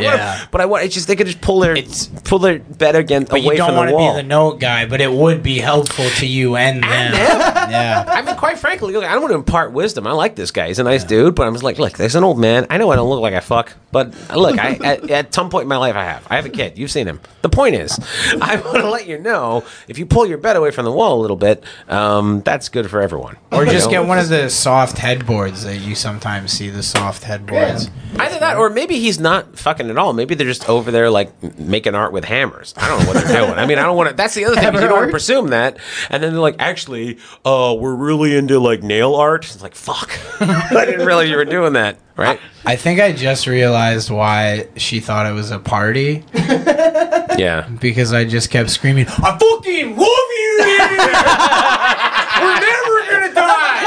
[0.00, 0.13] Yeah.
[0.50, 0.84] But I want.
[0.84, 3.58] It's just they could just pull their It's- pull their bed again But away you
[3.58, 6.56] don't want the to be the note guy, but it would be helpful to you
[6.56, 7.12] and them.
[7.14, 8.04] yeah.
[8.06, 10.06] I mean, quite frankly, look, I don't want to impart wisdom.
[10.06, 11.34] I like this guy; he's a nice dude.
[11.34, 12.66] But I'm just like, look, there's an old man.
[12.70, 15.62] I know I don't look like I fuck, but look, I at, at some point
[15.62, 16.26] in my life, I have.
[16.30, 16.78] I have a kid.
[16.78, 17.20] You've seen him.
[17.42, 17.98] The point is,
[18.40, 21.18] I want to let you know if you pull your bed away from the wall
[21.18, 23.36] a little bit, um, that's good for everyone.
[23.52, 23.90] Or just know?
[24.02, 26.70] get one of the soft headboards that you sometimes see.
[26.70, 27.90] The soft headboards.
[28.18, 30.03] Either that, or maybe he's not fucking at all.
[30.12, 32.74] Maybe they're just over there like m- making art with hammers.
[32.76, 33.58] I don't know what they're doing.
[33.58, 34.14] I mean, I don't want to.
[34.16, 34.64] That's the other thing.
[34.74, 35.10] is You don't want to art?
[35.10, 35.78] presume that,
[36.10, 39.44] and then they're like, actually, uh, we're really into like nail art.
[39.44, 41.98] It's like, fuck, I didn't realize you were doing that.
[42.16, 42.38] Right?
[42.64, 47.68] I think I just realized why she thought it was a party Yeah.
[47.80, 50.58] because I just kept screaming, "I fucking love you!
[52.44, 53.80] We're never gonna die."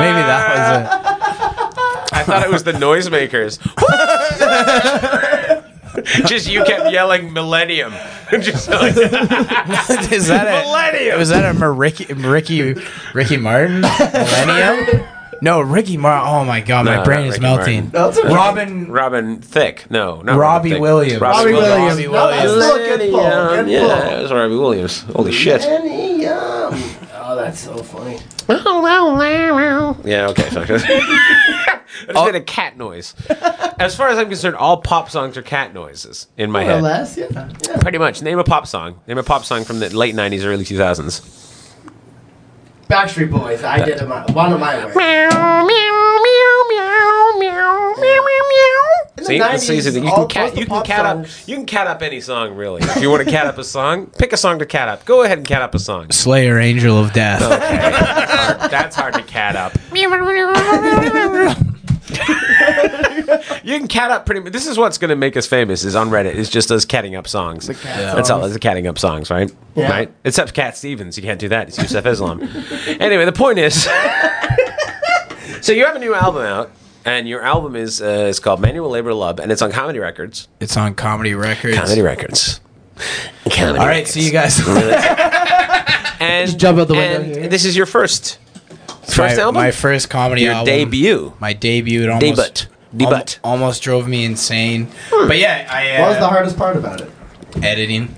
[0.00, 1.21] Maybe that was
[2.22, 3.58] I thought it was the noisemakers.
[6.26, 7.92] Just you kept yelling millennium.
[8.30, 11.18] Just like, Is that a Millennium.
[11.18, 12.74] Was that a Ricky Ricky
[13.12, 15.06] Ricky Martin Millennium?
[15.42, 16.28] No, Ricky Martin.
[16.32, 17.90] Oh my god, my No, brain not is Ricky melting.
[17.92, 18.22] Martin.
[18.22, 18.24] That's.
[18.24, 19.90] Robin Robin Thicke.
[19.90, 20.80] No, not Robbie Robin Thicke.
[20.80, 21.20] Williams.
[21.20, 21.90] Robbie Williams.
[21.90, 22.64] Robbie No, that's Williams.
[22.64, 23.20] still a good pull.
[23.64, 24.18] Good Yeah, pull.
[24.18, 25.00] it was Robbie Williams.
[25.02, 25.60] Holy shit.
[25.60, 28.18] Penny Oh, that's so funny.
[30.04, 30.42] Yeah, okay.
[30.50, 30.82] Fuck it.
[32.08, 33.14] I just made a cat noise.
[33.78, 36.74] As far as I'm concerned, all pop songs are cat noises in my More or
[36.74, 36.82] head.
[36.82, 37.26] less, yeah.
[37.66, 37.76] yeah.
[37.80, 38.22] Pretty much.
[38.22, 39.00] Name a pop song.
[39.06, 41.38] Name a pop song from the late 90s, early 2000s.
[42.88, 43.62] Backstreet Boys.
[43.64, 44.74] I did it my, one of my
[47.50, 49.12] way.
[49.16, 50.00] In the See, That's 90s, easy.
[50.00, 50.52] You can cat.
[50.56, 51.26] You can pop cat up.
[51.46, 52.82] You can cat up any song, really.
[52.82, 55.04] If you want to cat up a song, pick a song to cat up.
[55.04, 56.10] Go ahead and cat up a song.
[56.10, 57.40] Slayer, Angel of Death.
[58.70, 59.72] That's hard to cat up.
[63.64, 64.52] You can cat up pretty much.
[64.52, 65.84] This is what's going to make us famous.
[65.84, 66.34] Is on Reddit.
[66.34, 67.68] Is just us catting up songs.
[67.68, 68.44] The cat That's all.
[68.44, 69.50] It's the catting up songs, right?
[69.74, 69.90] Yeah.
[69.90, 70.12] Right.
[70.24, 71.16] Except Cat Stevens.
[71.16, 71.68] You can't do that.
[71.68, 72.42] It's Yusuf Islam.
[73.00, 73.84] anyway, the point is.
[75.62, 76.70] so you have a new album out,
[77.04, 80.48] and your album is uh, is called Manual Labor Love, and it's on Comedy Records.
[80.60, 81.76] It's on Comedy Records.
[81.76, 82.60] Comedy Records.
[83.50, 84.60] Comedy All right, see you guys.
[86.22, 87.48] And Just jump out the window and here.
[87.48, 88.38] This is your first
[89.02, 89.54] first my, album.
[89.54, 90.66] my first comedy your album.
[90.72, 91.34] debut.
[91.40, 92.04] My debut.
[92.04, 93.06] It almost, Debut.
[93.06, 93.06] Debut.
[93.16, 94.86] almo- almost drove me insane.
[95.10, 97.10] But yeah, I uh, What was the hardest part about it?
[97.60, 98.14] editing.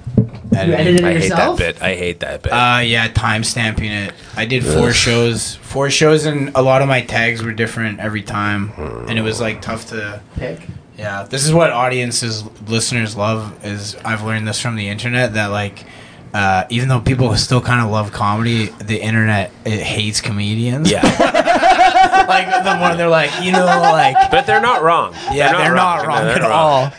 [0.53, 1.83] You edited it I hate that bit.
[1.83, 2.53] I hate that bit.
[2.53, 4.15] Uh, yeah, time stamping it.
[4.37, 8.23] I did four shows, four shows, and a lot of my tags were different every
[8.23, 8.73] time,
[9.09, 10.21] and it was like tough to.
[10.37, 10.61] Pick.
[10.97, 13.65] Yeah, this is what audiences, listeners love.
[13.65, 15.85] Is I've learned this from the internet that like,
[16.33, 20.89] uh, even though people still kind of love comedy, the internet it hates comedians.
[20.91, 21.03] yeah,
[22.29, 25.15] like the more they're like, you know, like but they're not wrong.
[25.33, 26.93] Yeah, they're not wrong, They're at not all.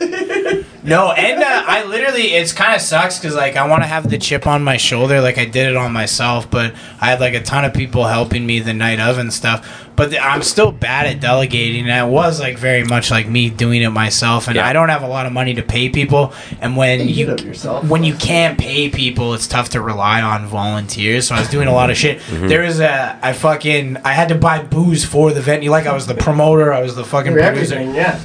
[0.86, 4.10] no, and uh, I literally, it's kind of sucks because like I want to have
[4.10, 7.34] the chip on my shoulder, like I did it on myself, but I had like
[7.34, 9.82] a ton of people helping me the night of and stuff.
[9.96, 13.50] But th- I'm still bad at delegating, and it was like very much like me
[13.50, 14.68] doing it myself, and Yeah.
[14.68, 16.34] I don't have a lot of money to pay people.
[16.62, 17.86] And when You you yourself.
[17.86, 21.28] when you can't pay people, it's tough to rely on volunteers.
[21.28, 22.20] So I was doing a lot of shit.
[22.20, 22.48] Mm-hmm.
[22.48, 25.72] There was a, I fucking, I had to buy booze for the venue.
[25.72, 27.82] Like I was the promoter, I was the fucking You're producer.
[27.82, 28.20] yeah.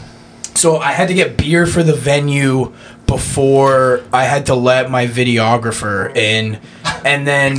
[0.60, 2.74] So I had to get beer for the venue
[3.06, 6.60] before I had to let my videographer in,
[7.02, 7.54] and then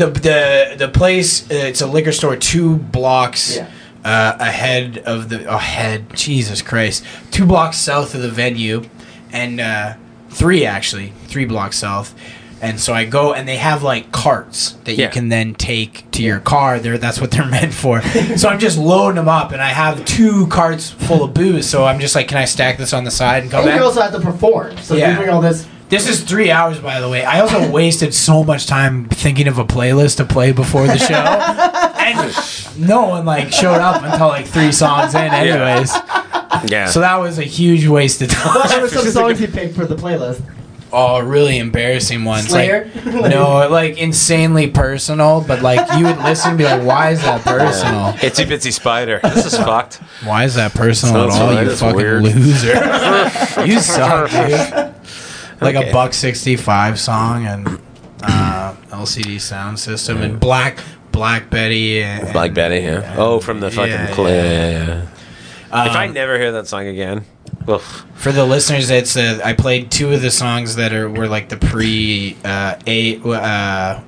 [0.00, 3.70] the the the place uh, it's a liquor store two blocks Yeah.
[4.04, 8.82] uh, ahead of the ahead Jesus Christ two blocks south of the venue,
[9.30, 9.94] and uh,
[10.28, 12.12] three actually three blocks south.
[12.62, 15.06] And so I go, and they have like carts that Yeah.
[15.06, 16.78] you can then take to your car.
[16.78, 18.00] There, that's what they're meant for.
[18.36, 21.68] so I'm just loading them up, and I have two carts full of booze.
[21.68, 23.78] So I'm just like, can I stack this on the side and come And back?
[23.78, 24.76] you also have to perform.
[24.78, 25.10] So Yeah.
[25.10, 25.66] you bring all this.
[25.88, 27.24] This is three hours, by the way.
[27.24, 31.14] I also wasted so much time thinking of a playlist to play before the show,
[31.14, 35.92] and no one like showed up until like three songs in, anyways.
[36.70, 36.86] Yeah.
[36.86, 38.54] So that was a huge waste of time.
[38.54, 38.80] What time.
[38.82, 40.40] were some songs you picked for the playlist?
[40.98, 42.48] Oh, really embarrassing ones.
[42.48, 42.90] Slayer?
[43.04, 47.20] Like, no, like insanely personal, but like you would listen and be like, why is
[47.22, 48.12] that personal?
[48.14, 49.20] Itsy bitsy spider.
[49.22, 49.96] This is fucked.
[50.24, 52.22] Why is that personal at all, You fucking weird.
[52.22, 52.72] loser.
[53.66, 54.94] you suck, dude.
[55.60, 55.90] Like Okay.
[55.90, 57.78] a buck sixty five song and
[58.22, 60.78] uh, LCD sound system and Black
[61.12, 62.02] Black Betty.
[62.02, 62.76] And, Black Betty.
[62.84, 63.14] Yeah.
[63.18, 63.90] Oh, from the fucking.
[63.92, 64.42] Yeah, cl- yeah.
[64.42, 65.80] yeah, yeah, yeah.
[65.82, 67.24] Um, if I never hear that song again,
[67.66, 67.78] well,
[68.14, 71.48] For the listeners, it's uh, I played two of the songs that are were like
[71.48, 74.00] the pre uh, a uh,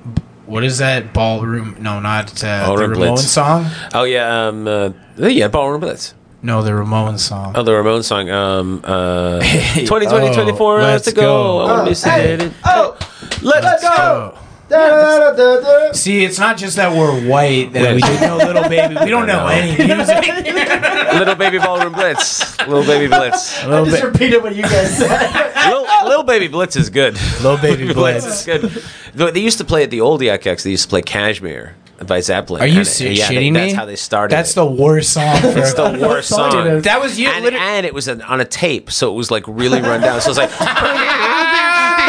[0.45, 1.75] what is that ballroom?
[1.79, 3.27] No, not uh, the Ballroom Ramon Blitz.
[3.31, 3.65] song.
[3.93, 6.13] oh yeah, um, uh, yeah, Ballroom Blitz.
[6.41, 7.51] No, the Ramon song.
[7.55, 8.29] Oh, the Ramon song.
[8.29, 9.39] Um, uh,
[9.73, 11.21] 20, 20, Oh, 24 hours let's to go.
[11.21, 11.59] go.
[11.59, 12.97] I want to be Oh, hey, oh,
[13.41, 14.33] let's, let's go.
[14.33, 14.37] go.
[14.69, 15.91] Da, da, da, da.
[15.93, 18.95] See, it's not just that we're white that we don't know Little Baby.
[19.03, 19.47] We don't know know.
[19.47, 20.17] any music.
[21.13, 22.57] Little baby Ballroom Blitz.
[22.59, 23.63] Little baby Blitz.
[23.63, 25.65] I Little, just ba- repeated what you guys said.
[25.67, 27.15] Little, Little baby Blitz is good.
[27.41, 28.47] Little Baby Blitz Blitz.
[28.47, 28.83] is
[29.15, 29.33] good.
[29.33, 32.61] They used to play at the old Yuck They used to play Kashmir by Zeppelin.
[32.61, 33.75] Are you And- se- yeah, shitting That's me?
[33.75, 34.33] how they started.
[34.35, 34.55] That's it.
[34.55, 35.35] the worst song.
[35.41, 36.67] For It's the worst song it song.
[36.67, 36.83] is.
[36.83, 37.27] that was you.
[37.29, 39.99] and, literally- and it was an, on a tape, so it was like really run
[40.01, 40.21] down.
[40.21, 40.51] So it was like,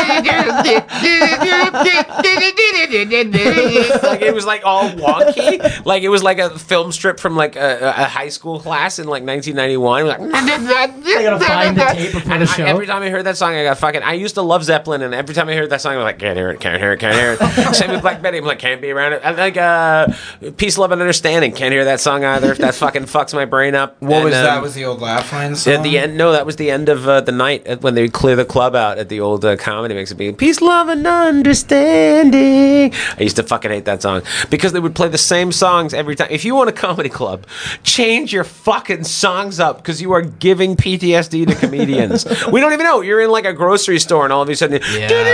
[4.03, 5.85] like it was like all wonky.
[5.85, 9.07] Like it was like a film strip from like a, a high school class in
[9.07, 10.07] like 1991.
[10.07, 12.65] Like, I gotta find the tape before and the I- show.
[12.65, 14.03] every time I heard that song, I got fucking.
[14.03, 16.19] I used to love Zeppelin, and every time I heard that song, I was like,
[16.19, 17.75] can't hear it, can't hear it, can't hear it.
[17.75, 18.39] Same with Black Betty.
[18.39, 19.23] I'm like, can't be around it.
[19.25, 20.09] And like, uh,
[20.57, 21.53] Peace, Love, and Understanding.
[21.53, 22.55] Can't hear that song either.
[22.55, 24.01] That fucking fucks my brain up.
[24.01, 24.63] What And, was um, that?
[24.63, 25.75] Was the old laugh line song?
[25.75, 28.13] at the end, no, that was the end of uh, the night when they would
[28.13, 30.11] clear the club out at the old uh, comedy mix.
[30.11, 32.93] It'd be peace, love, and understanding.
[33.19, 36.17] I used to fucking hate that song because they would play the same songs every
[36.17, 36.29] time.
[36.31, 37.47] If you want a comedy club,
[37.83, 42.27] change your fucking songs up because you are giving PTSD to comedians.
[42.53, 43.01] we don't even know.
[43.01, 45.25] You're in like a grocery store and all of a sudden, and you're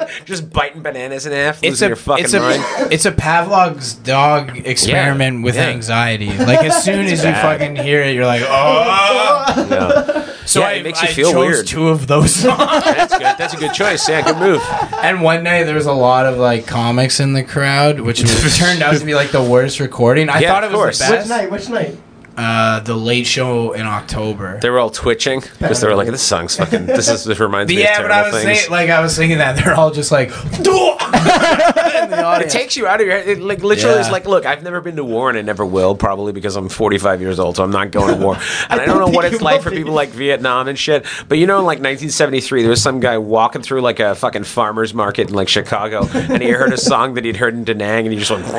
[0.00, 2.62] like, just biting bananas in half, It's losing a, your fucking it's a, mind.
[2.92, 5.68] it's a Pavlov's dog experiment with yeah.
[5.68, 6.30] anxiety.
[6.50, 9.66] Like as soon as you fucking hear it, you're like, oh.
[9.70, 10.19] Yeah.
[10.50, 11.66] So Yeah, I, it makes you I feel chose weird.
[11.66, 12.58] two of those songs.
[12.58, 13.22] That's good.
[13.38, 14.08] That's a good choice.
[14.08, 14.60] Yeah, good move.
[15.02, 18.56] and one night there was a lot of like comics in the crowd, which was,
[18.58, 20.28] turned out to be like the worst recording.
[20.28, 20.98] I Yeah, thought of it was course.
[21.08, 21.50] the Which night?
[21.50, 21.96] Which night?
[22.42, 24.58] Uh, the late show in October.
[24.62, 26.86] They were all twitching because they were like, "This song's fucking.
[26.86, 27.94] This is this reminds me of the thing.
[27.96, 30.30] yeah, but I was things." saying, like I was thinking that they're all just like,
[30.54, 32.52] in the it audience.
[32.52, 33.28] takes you out of your head.
[33.28, 34.12] It, like literally, it's Yeah.
[34.12, 37.20] like, look, I've never been to war and I never will, probably because I'm 45
[37.20, 38.36] years old, so I'm not going to war.
[38.70, 39.76] And I, don't know what think it's you like will for be.
[39.78, 41.04] people like Vietnam and shit.
[41.28, 44.44] But you know, in like 1973, there was some guy walking through like a fucking
[44.44, 47.74] farmer's market in like Chicago, and he heard a song that he'd heard in Da
[47.74, 48.54] Nang, and he just went, his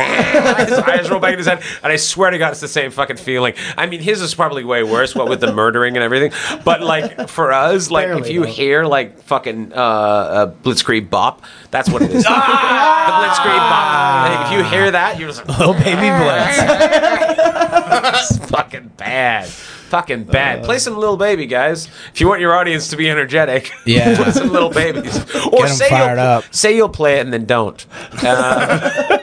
[0.79, 3.17] eyes rolled back in his head, and I swear to God, it's the same fucking
[3.17, 3.53] feeling.
[3.77, 6.31] I mean, his is probably way worse, what with the murdering and everything.
[6.63, 8.47] But like for us, like if you though.
[8.47, 12.23] hear like fucking uh, uh, Blitzkrieg bop, that's what it is.
[12.23, 14.29] the Blitzkrieg bop.
[14.29, 16.57] Like, if you hear that, you're just like, Little baby blitz.
[18.31, 19.47] it's fucking bad.
[19.47, 20.63] Fucking bad.
[20.63, 21.87] Play some Little Baby, guys.
[22.13, 24.15] If you want your audience to be energetic, Yeah.
[24.23, 25.17] play some Little Babies.
[25.47, 26.43] Or 'em say fired you'll, up.
[26.55, 27.85] say you'll play it and then don't.
[28.23, 29.17] Uh,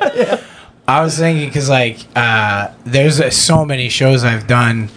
[0.88, 4.88] I was thinking because like uh, there's uh, so many shows I've done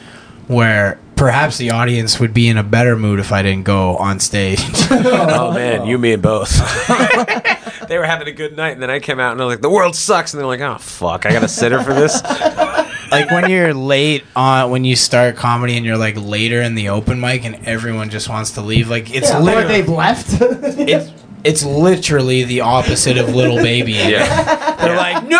[0.48, 4.22] where perhaps the audience would be in a better mood if I didn't go on
[4.22, 4.60] stage.
[4.90, 6.50] oh man, you, me, and both.
[7.90, 9.70] they were having a good night, and then I came out and they're like, "The
[9.70, 12.24] world sucks," and they're like, "Oh fuck, I got to sit her for this."
[13.12, 16.88] like when you're late on when you start comedy and you're like later in the
[16.88, 18.90] open mic and everyone just wants to leave.
[18.90, 20.28] Like it's Yeah, literally they've left.
[20.40, 21.12] it's
[21.44, 23.94] it's literally the opposite of little baby.
[23.94, 24.76] Yeah.
[24.76, 25.40] They're like, no,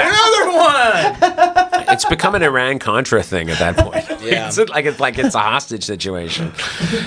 [0.00, 1.84] another one.
[1.88, 4.04] it's become an Iran Contra thing at that point.
[4.24, 4.48] Yeah.
[4.48, 6.50] it's like it's like it's a hostage situation.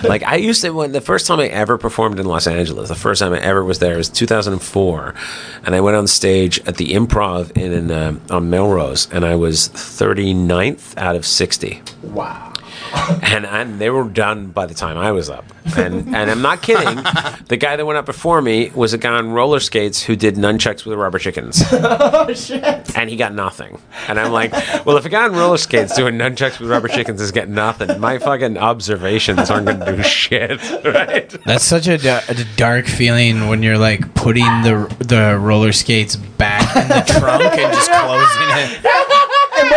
[0.04, 2.96] like I used to when the first time I ever performed in Los Angeles, the
[2.96, 5.16] first time I ever was there was 2004,
[5.64, 9.36] and I went on stage at the Improv in, in uh, on Melrose, and I
[9.36, 12.54] was 39th out of 60 wow.
[13.24, 15.46] and and they were done by the time I was up.
[15.78, 17.04] And and I'm not kidding.
[17.48, 20.36] The guy that went up before me was a guy on roller skates who did
[20.36, 22.94] nunchucks with rubber chickens, Oh shit.
[22.98, 23.80] and he got nothing.
[24.10, 24.52] And I'm like,
[24.86, 28.02] well, if a guy on roller skates doing nunchucks with rubber chickens is getting nothing,
[28.02, 31.30] my fucking observations aren't going to do shit, right?
[31.46, 36.18] That's such a, da- a dark feeling when you're like putting the the roller skates
[36.18, 39.17] back in the trunk and just closing it.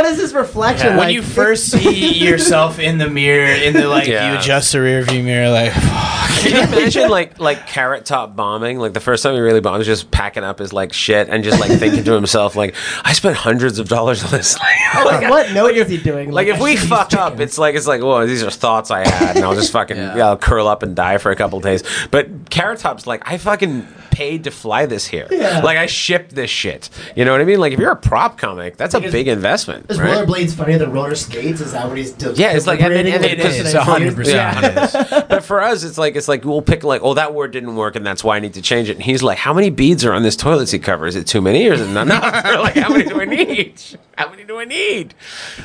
[0.00, 0.96] And what is this reflection Yeah.
[0.96, 1.06] like?
[1.06, 4.32] When you first see yourself in the mirror, in the like, Yeah.
[4.32, 8.78] you adjust the rear view mirror, like, Can you imagine like like carrot top bombing?
[8.78, 11.44] Like the first time he really bombed, was just packing up his like shit and
[11.44, 14.58] just like thinking to himself like, I spent hundreds of dollars on this.
[14.58, 16.30] Like, oh Like, what note is he doing?
[16.30, 17.42] Like if we should fuck up, chicken.
[17.42, 20.28] it's like it's like, whoa, these are thoughts I had, and I'll just fucking yeah.
[20.28, 21.82] I'll curl up and die for a couple days.
[22.10, 23.86] But Carrot Top's like, I fucking
[24.20, 25.26] paid to fly this here.
[25.30, 25.60] Yeah.
[25.60, 26.90] Like I shipped this shit.
[27.16, 27.58] You know what I mean?
[27.58, 29.90] Like if you're a prop comic, that's a is- big investment.
[29.90, 30.26] Is right?
[30.26, 31.62] rollerblades funnier than roller skates?
[31.62, 32.36] Is that what he's doing?
[32.36, 34.26] Yeah, it's like- and then- and then- it Because is 100%.
[34.26, 35.24] Yeah.
[35.26, 37.96] But for us, it's like it's like we'll pick like, oh, that word didn't work,
[37.96, 38.96] and that's why I need to change it.
[38.96, 41.06] And he's like, how many beads are on this toilet seat cover?
[41.06, 42.44] Is it too many or is it not enough?
[42.44, 43.80] We're like, how many do I need?
[44.18, 45.14] How many do I need?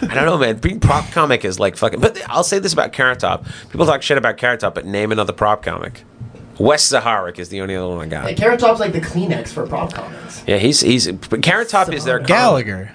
[0.02, 0.60] I don't know, man.
[0.60, 2.00] Being prop comic is like fucking.
[2.00, 5.12] But I'll say this about Carrot Top: people talk shit about Carrot Top, but name
[5.12, 6.06] another prop comic.
[6.60, 8.24] Wes Zaharuk is the only other one I got.
[8.26, 10.44] Like, Carrot Top's like the Kleenex for prop comics.
[10.48, 11.12] Yeah, he's he's.
[11.12, 12.92] But Carrot Top is their comic, Gallagher.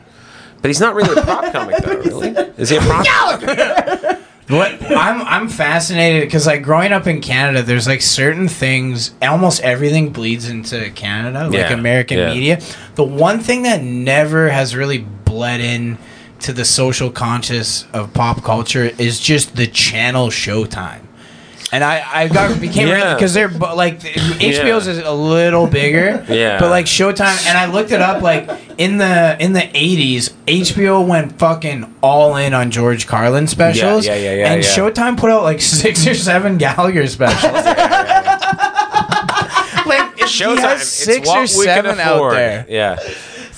[0.63, 2.01] but he's not really a prop comic though.
[2.01, 4.17] Really, is he a prop?
[4.51, 9.13] What I'm I'm fascinated because like growing up in Canada, there's like certain things.
[9.23, 12.35] Almost everything bleeds into Canada, like Yeah, American yeah.
[12.35, 12.61] media.
[12.97, 15.99] The one thing that never has really bled in
[16.41, 21.03] to the social conscious of pop culture is just the channel Showtime.
[21.73, 23.15] And I I got became Yeah.
[23.15, 26.25] because they're bu- like HBO's is a little bigger.
[26.29, 26.59] Yeah.
[26.59, 28.23] But like Showtime, and I looked it up.
[28.23, 34.07] Like in the in the eighties, HBO went fucking all in on George Carlin specials.
[34.07, 34.69] yeah, yeah, yeah, And yeah.
[34.69, 37.53] Showtime put out like six or seven Gallagher specials.
[39.87, 40.59] like he Showtime.
[40.59, 42.35] has It's six what or we can seven out afford.
[42.37, 42.67] there.
[42.69, 42.97] Yeah.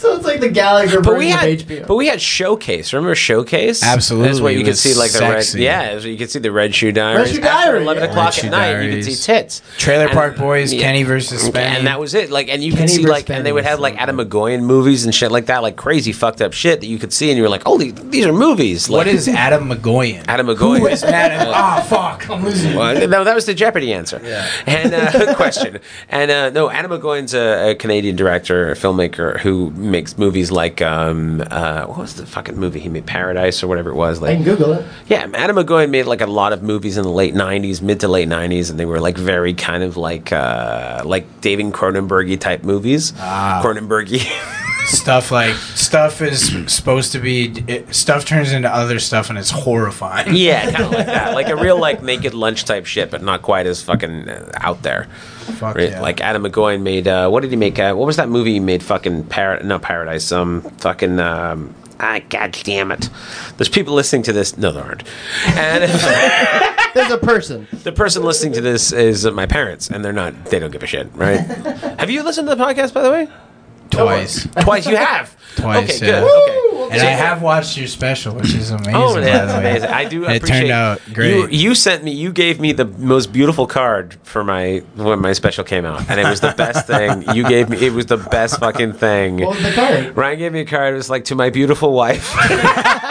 [0.02, 1.86] So it's like the Gallagher But we had, of HBO.
[1.86, 2.92] but we had Showcase.
[2.92, 3.84] Remember Showcase?
[3.84, 4.28] Absolutely.
[4.30, 5.58] That's where you could see like the sexy.
[5.58, 5.64] red.
[5.64, 7.28] Yeah, you could see the Red Shoe Diaries.
[7.30, 8.10] Shoe After Diary, Eleven yeah.
[8.10, 9.62] o'clock Red at Shoe night, you could see tits.
[9.78, 10.82] Trailer And- Park Boys, yeah.
[10.82, 11.62] Kenny versus Spenny.
[11.76, 12.30] And that was it.
[12.32, 14.28] Like, and you could see versus like, and they would have like Adam good.
[14.28, 17.30] McGoyan movies and shit like that, like crazy fucked up shit that you could see,
[17.30, 20.24] and you were like, oh, these are movies." what Like, is Atom Egoyan?
[20.26, 20.80] Atom Egoyan?
[20.80, 21.52] Who is Adam?
[21.54, 22.28] Ah, fuck!
[22.28, 22.74] I'm losing.
[22.74, 24.20] Well, no, that was the Jeopardy answer.
[24.24, 24.50] Yeah.
[24.66, 25.78] And uh, question.
[26.08, 30.82] And uh, no, Atom Egoyan's a, a Canadian director, a filmmaker who makes movies like
[30.82, 33.06] um, uh, what was the fucking movie he made?
[33.06, 34.20] Paradise or whatever it was.
[34.20, 34.84] Like, I can Google it.
[35.06, 38.08] yeah, Atom Egoyan made like a lot of movies in the late '90s, mid to
[38.08, 42.64] late '90s, and they were like very kind of like uh, like David Cronenbergy type
[42.64, 43.12] movies.
[43.18, 43.62] Ah.
[43.64, 44.26] Cronenbergy.
[44.86, 49.50] stuff like stuff is supposed to be it, stuff turns into other stuff and it's
[49.50, 50.34] horrifying.
[50.34, 53.42] yeah, kind of like that, like a real like naked lunch type shit, but not
[53.42, 55.06] quite as fucking uh, out there.
[55.42, 55.90] Fuck Right?
[55.90, 56.00] yeah.
[56.00, 57.06] Like Atom Egoyan made.
[57.08, 57.78] Uh, what did he make?
[57.78, 58.82] Uh, what was that movie he made?
[58.82, 60.30] Fucking Par- no Paradise.
[60.32, 61.18] Um, fucking.
[61.20, 63.08] Um, ah, god damn it!
[63.56, 64.56] There's people listening to this.
[64.56, 65.04] No, there aren't.
[65.46, 65.84] And
[66.94, 67.66] There's a person.
[67.84, 70.46] the person listening to this is my parents, and they're not.
[70.46, 71.40] They don't give a shit, right?
[71.98, 73.28] Have you listened to the podcast, by the way?
[73.90, 74.46] twice.
[74.62, 74.86] Twice.
[74.86, 75.36] You have.
[75.56, 76.06] Twice, Okay.
[76.06, 76.20] yeah.
[76.20, 76.48] Good.
[76.48, 76.62] Okay.
[76.92, 78.94] And I have watched your special, which is amazing.
[78.94, 79.30] Oh, the way.
[79.30, 79.90] amazing.
[79.90, 80.22] I do.
[80.32, 81.50] It appreciate turned out You, great.
[81.52, 82.12] you sent me.
[82.12, 86.20] You gave me the most beautiful card for my when my special came out, and
[86.20, 87.24] it was the best thing.
[87.34, 87.78] You gave me.
[87.84, 89.38] It was the best fucking thing.
[89.40, 90.16] What was the card?
[90.16, 90.94] Ryan gave me a card.
[90.94, 92.32] It was like to my beautiful wife.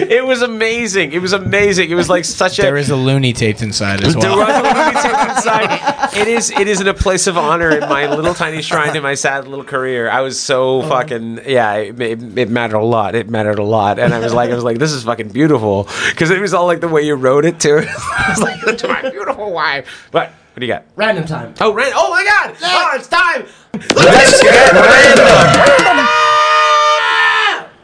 [0.10, 1.12] it was amazing.
[1.12, 1.90] It was amazing.
[1.90, 2.62] It was like such a.
[2.62, 4.38] There is a loony taped inside as There well.
[4.38, 6.16] was a movie tape inside.
[6.16, 6.50] It is.
[6.50, 9.46] It is in a place of honor in my little tiny shrine to my sad
[9.46, 10.10] little career.
[10.10, 10.88] I was so oh.
[10.88, 11.74] fucking yeah.
[11.74, 13.14] It, it, it mattered a lot.
[13.14, 13.98] It mattered a lot.
[13.98, 16.66] And I was like, I was like, this is fucking beautiful because it was all
[16.66, 17.76] like the way you wrote it too.
[17.88, 20.08] I was like, to my beautiful wife.
[20.10, 20.84] But what do you got?
[20.96, 21.54] Random time.
[21.60, 21.92] Oh, Rand.
[21.94, 22.56] Oh my God!
[22.62, 23.46] Oh, it's time.
[23.94, 26.16] Let's get random.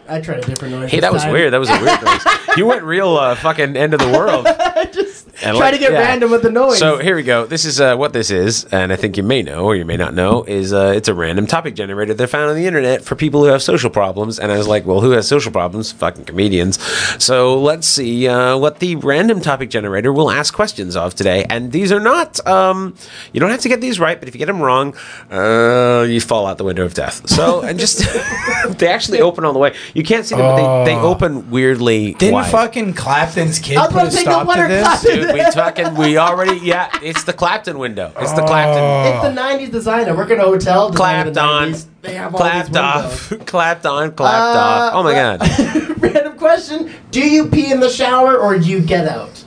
[0.09, 0.91] I tried a different noise.
[0.91, 1.33] Hey, that was time.
[1.33, 1.53] weird.
[1.53, 2.57] That was a weird noise.
[2.57, 4.47] You went real uh, fucking end of the world.
[5.37, 5.99] Just And try like- to get yeah.
[6.01, 6.79] random with the noise.
[6.79, 7.47] So here we go.
[7.47, 9.97] This is uh, what this is, and I think you may know or you may
[9.97, 13.17] not know is uh, it's a random topic generator they're found on the internet for
[13.17, 14.39] people who have social problems.
[14.39, 15.93] And I was like, well, who has social problems?
[15.93, 16.83] Fucking comedians.
[17.23, 21.45] So let's see uh, what the random topic generator will ask questions of today.
[21.51, 22.45] And these are not.
[22.47, 22.95] Um,
[23.33, 24.95] you don't have to get these right, but if you get them wrong,
[25.31, 27.29] uh, you fall out the window of death.
[27.29, 27.99] So and just
[28.79, 29.75] they actually open all the way.
[29.95, 31.09] You can't see them, but they, they Oh.
[31.11, 32.15] open weirdly.
[32.15, 32.51] Didn't wide.
[32.51, 34.83] fucking Clapton's kid I was put a stop to this?
[34.83, 36.89] Clapton- Dude, we fucking we already yeah.
[37.03, 38.13] It's the Clapton window.
[38.19, 39.29] It's the Clapton.
[39.29, 40.11] it's the '90s designer.
[40.11, 40.91] I work in a hotel.
[40.91, 41.87] design Clapped the on, 90s.
[42.03, 43.49] They have all clapped these off, windows.
[43.51, 44.93] clapped on, clapped Uh, off.
[44.95, 45.99] Oh my god.
[46.03, 49.45] Random question: Do you pee in the shower or do you get out?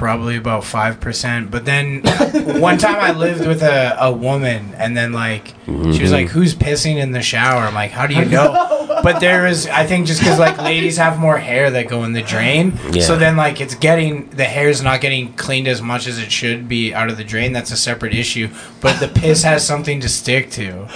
[0.00, 1.50] Probably about five percent.
[1.50, 2.00] But then
[2.58, 6.12] one time I lived with a, a woman, and then like she was mm-hmm.
[6.12, 9.66] like, "Who's pissing in the shower?" I'm like, "How do you know?" But there is,
[9.66, 13.02] I think, just because like ladies have more hair that go in the drain, Yeah.
[13.02, 16.68] so then like it's getting the hair's not getting cleaned as much as it should
[16.68, 17.52] be out of the drain.
[17.52, 18.48] That's a separate issue.
[18.80, 20.88] But the piss has something to stick to.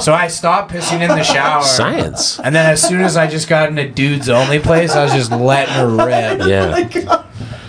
[0.00, 1.62] So I stopped pissing in the shower.
[1.62, 2.38] Science.
[2.40, 5.12] And then as soon as I just got in a dude's only place, I was
[5.12, 6.46] just letting her rip.
[6.46, 7.20] Yeah.
[7.24, 7.24] Oh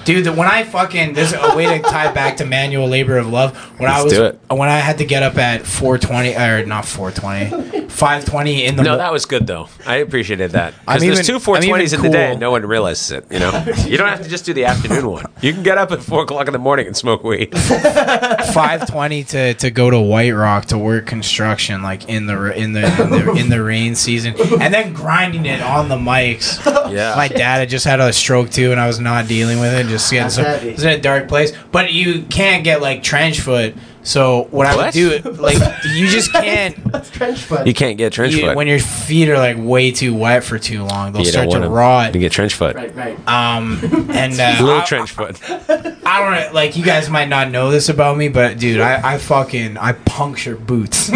[0.05, 3.17] Dude, the, when I fucking this is a way to tie back to manual labor
[3.17, 3.55] of love.
[3.79, 4.39] When I Let's was do it.
[4.49, 8.91] when I had to get up at 4:20 or not 4:20, 5:20 in the No,
[8.91, 9.67] mo- that was good though.
[9.85, 10.73] I appreciated that.
[10.85, 13.39] Because there's even- two I'm 420s in the day and no one realizes it, you
[13.39, 13.51] know?
[13.85, 15.25] You don't have to just do the afternoon one.
[15.41, 17.51] You can get up at 4 o'clock in the morning and smoke weed.
[17.51, 22.85] 5:20 to to go to White Rock to work construction like in the in the
[23.01, 26.63] in the, in the rain season, and then grinding it on the mics.
[26.91, 27.13] Yeah.
[27.15, 29.87] My dad had just had a stroke too, and I was not dealing with it.
[29.95, 30.69] Just getting That's so heavy.
[30.69, 31.53] it in a dark place.
[31.71, 33.75] But you can't get like trench foot.
[34.03, 34.93] So what, I would What?
[34.93, 35.57] do, like,
[35.95, 36.75] you just can't.
[36.91, 37.65] That's trench foot.
[37.65, 38.55] You can't get trench you- foot.
[38.55, 41.57] when your feet are like way too wet for too long, they'll you start to
[41.57, 42.13] wanna- rot.
[42.13, 42.75] You get trench foot.
[42.75, 43.17] right, right.
[43.27, 43.79] Um,
[44.11, 45.39] and uh, Little I- trench foot.
[45.49, 49.13] I don't know, like you guys might not know this about me, but dude, I,
[49.13, 51.09] I fucking I puncture boots.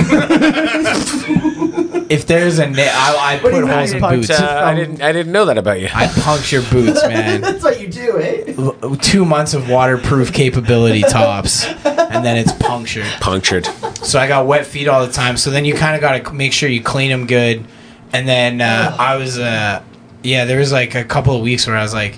[2.10, 4.28] If there's a na- I, I What do put you holes in mean boots.
[4.28, 4.40] punch?
[4.42, 5.90] Uh, I didn't I didn't know that about you.
[5.94, 7.42] I puncture boots, man.
[7.42, 8.54] That's what you do, eh?
[8.58, 13.06] L- Two months of waterproof capability tops, and then it's punctured.
[13.22, 13.66] Punctured.
[14.04, 15.38] So I got wet feet all the time.
[15.38, 17.64] So then you kind of got to make sure you clean them good.
[18.12, 19.84] And then uh, I was, uh,
[20.24, 22.18] yeah, there was like a couple of weeks where I was like,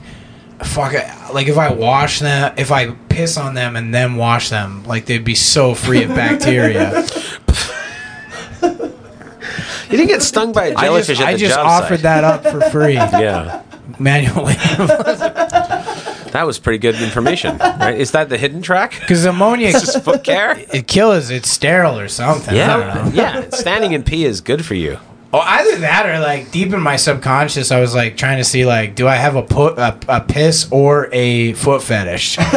[0.63, 1.05] fuck it.
[1.33, 5.05] Like if I wash them, if I piss on them and then wash them, like
[5.05, 7.03] they'd be so free of bacteria.
[9.91, 12.03] You didn't get stung by a jellyfish just, at I just offered site.
[12.21, 13.63] that up for free Yeah,
[13.99, 14.53] manually
[16.31, 17.57] that was pretty good information.
[17.57, 17.99] Right?
[17.99, 18.91] Is that the hidden track?
[19.01, 20.57] because ammonia Just foot care.
[20.73, 21.29] it kills.
[21.29, 22.57] It's sterile or something.
[22.57, 23.41] I don't Yeah, know.
[23.43, 23.49] yeah.
[23.49, 24.97] Standing in pee is good for you.
[25.33, 28.65] Oh, either that or like deep in my subconscious, I was like trying to see
[28.65, 32.37] like, do I have a put a, a piss or a foot fetish?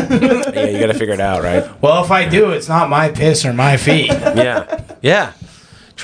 [0.55, 1.65] Yeah, you got to figure it out, right?
[1.83, 4.07] well, if I do, it's not my piss or my feet.
[4.07, 5.33] Yeah, yeah.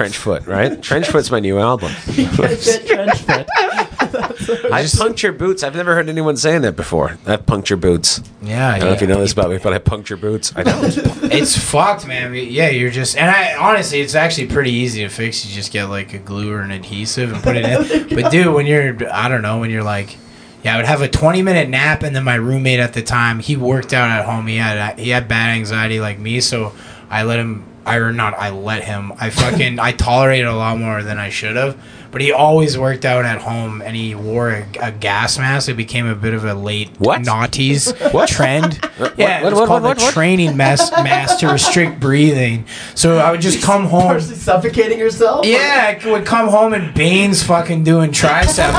[0.00, 0.82] Trench foot, right?
[0.82, 1.92] Trench foot's my new album.
[2.14, 3.46] Get trench foot.
[4.72, 5.62] I puncture boots.
[5.62, 7.18] I've never heard anyone saying that before.
[7.26, 8.22] I puncture boots.
[8.40, 10.54] Yeah, I don't know if you know this about me, but I puncture boots.
[10.56, 10.82] I don't.
[11.30, 12.34] It's fucked, man.
[12.34, 15.44] Yeah, you're just and I honestly, it's actually pretty easy to fix.
[15.44, 18.16] You just get like a glue or an adhesive and put it in.
[18.16, 20.16] but dude, when you're, I don't know, when you're like,
[20.64, 23.38] yeah, I would have a 20 minute nap, and then my roommate at the time,
[23.38, 24.46] he worked out at home.
[24.46, 26.72] He had he had bad anxiety like me, so
[27.10, 27.66] I let him.
[27.86, 29.12] I or not, I let him.
[29.18, 31.76] I fucking I tolerated a lot more than I should have.
[32.12, 35.68] But he always worked out at home, and he wore a, a gas mask.
[35.68, 37.20] It became a bit of a late What?
[37.22, 38.28] naughties What?
[38.28, 38.80] trend.
[39.16, 40.12] Yeah, what, it's what, called what, the what?
[40.12, 42.66] training mask, mask to restrict breathing.
[42.96, 44.08] So I would just come home.
[44.08, 45.46] Partially suffocating yourself?
[45.46, 48.72] Yeah, I would come home and Bane's fucking doing tricep.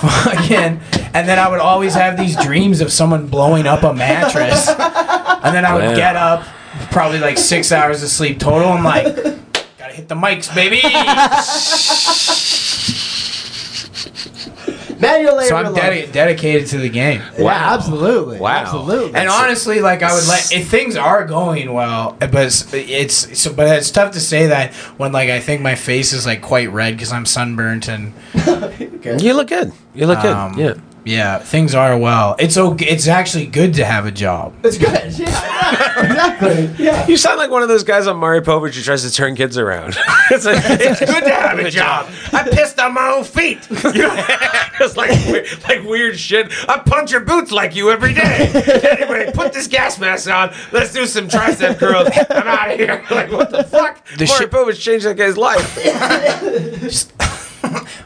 [0.00, 0.80] fucking,
[1.14, 5.54] and then I would always have these dreams of someone blowing up a mattress, and
[5.54, 5.96] then I would Wow.
[5.96, 6.44] get up,
[6.94, 8.68] probably like six hours of sleep total.
[8.68, 9.04] I'm like,
[9.76, 10.80] gotta hit the mics, baby.
[15.00, 15.48] Manual labor.
[15.48, 17.20] So I'm dedi- dedicated to the game.
[17.20, 17.34] Wow.
[17.38, 18.38] Yeah, absolutely.
[18.38, 18.62] Wow.
[18.62, 19.14] Absolutely.
[19.16, 23.52] And honestly, like I would let if things are going well, but it's, it's so.
[23.52, 26.70] But it's tough to say that when like I think my face is like quite
[26.70, 28.12] red because I'm sunburnt and
[29.04, 29.72] You look good.
[29.94, 30.76] You look um, good.
[30.76, 30.82] Yeah.
[31.04, 32.34] Yeah, things are well.
[32.38, 32.86] It's okay.
[32.86, 34.54] It's actually good to have a job.
[34.64, 35.12] it's good.
[35.18, 36.70] Yeah, exactly.
[36.84, 37.06] Yeah.
[37.06, 39.58] You sound like one of those guys on Maury Povich who tries to turn kids
[39.58, 39.96] around.
[40.30, 42.08] it's, like, it's good to have a job.
[42.32, 43.68] I pissed on my own feet.
[43.70, 44.10] You
[44.80, 46.50] it's like we- like weird shit.
[46.68, 48.50] I punch your boots like you every day.
[48.98, 50.54] Anyway, put this gas mask on.
[50.72, 52.08] Let's do some tricep curls.
[52.30, 53.04] I'm out of here.
[53.10, 54.04] Like what the fuck?
[54.16, 55.76] The Mario shit- Povich changed that guy's life.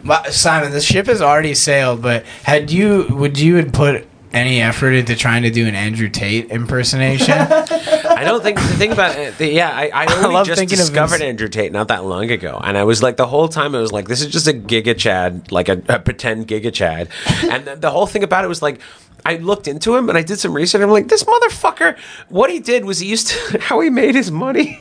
[0.08, 2.02] But Simon, the ship has already sailed.
[2.02, 6.08] But had you would you have put any effort into trying to do an Andrew
[6.08, 7.32] Tate impersonation?
[7.32, 10.78] I don't think the thing about it, the, yeah, I, I only love just thinking
[10.78, 13.48] of discovered his- Andrew Tate not that long ago, and I was like the whole
[13.48, 16.72] time I was like, this is just a Giga Chad, like a, a pretend Giga
[16.72, 17.08] Chad,
[17.50, 18.80] and the, the whole thing about it was like.
[19.26, 20.80] I looked into him and I did some research.
[20.80, 21.98] I'm like, this motherfucker.
[22.28, 24.78] What he did was he used to how he made his money.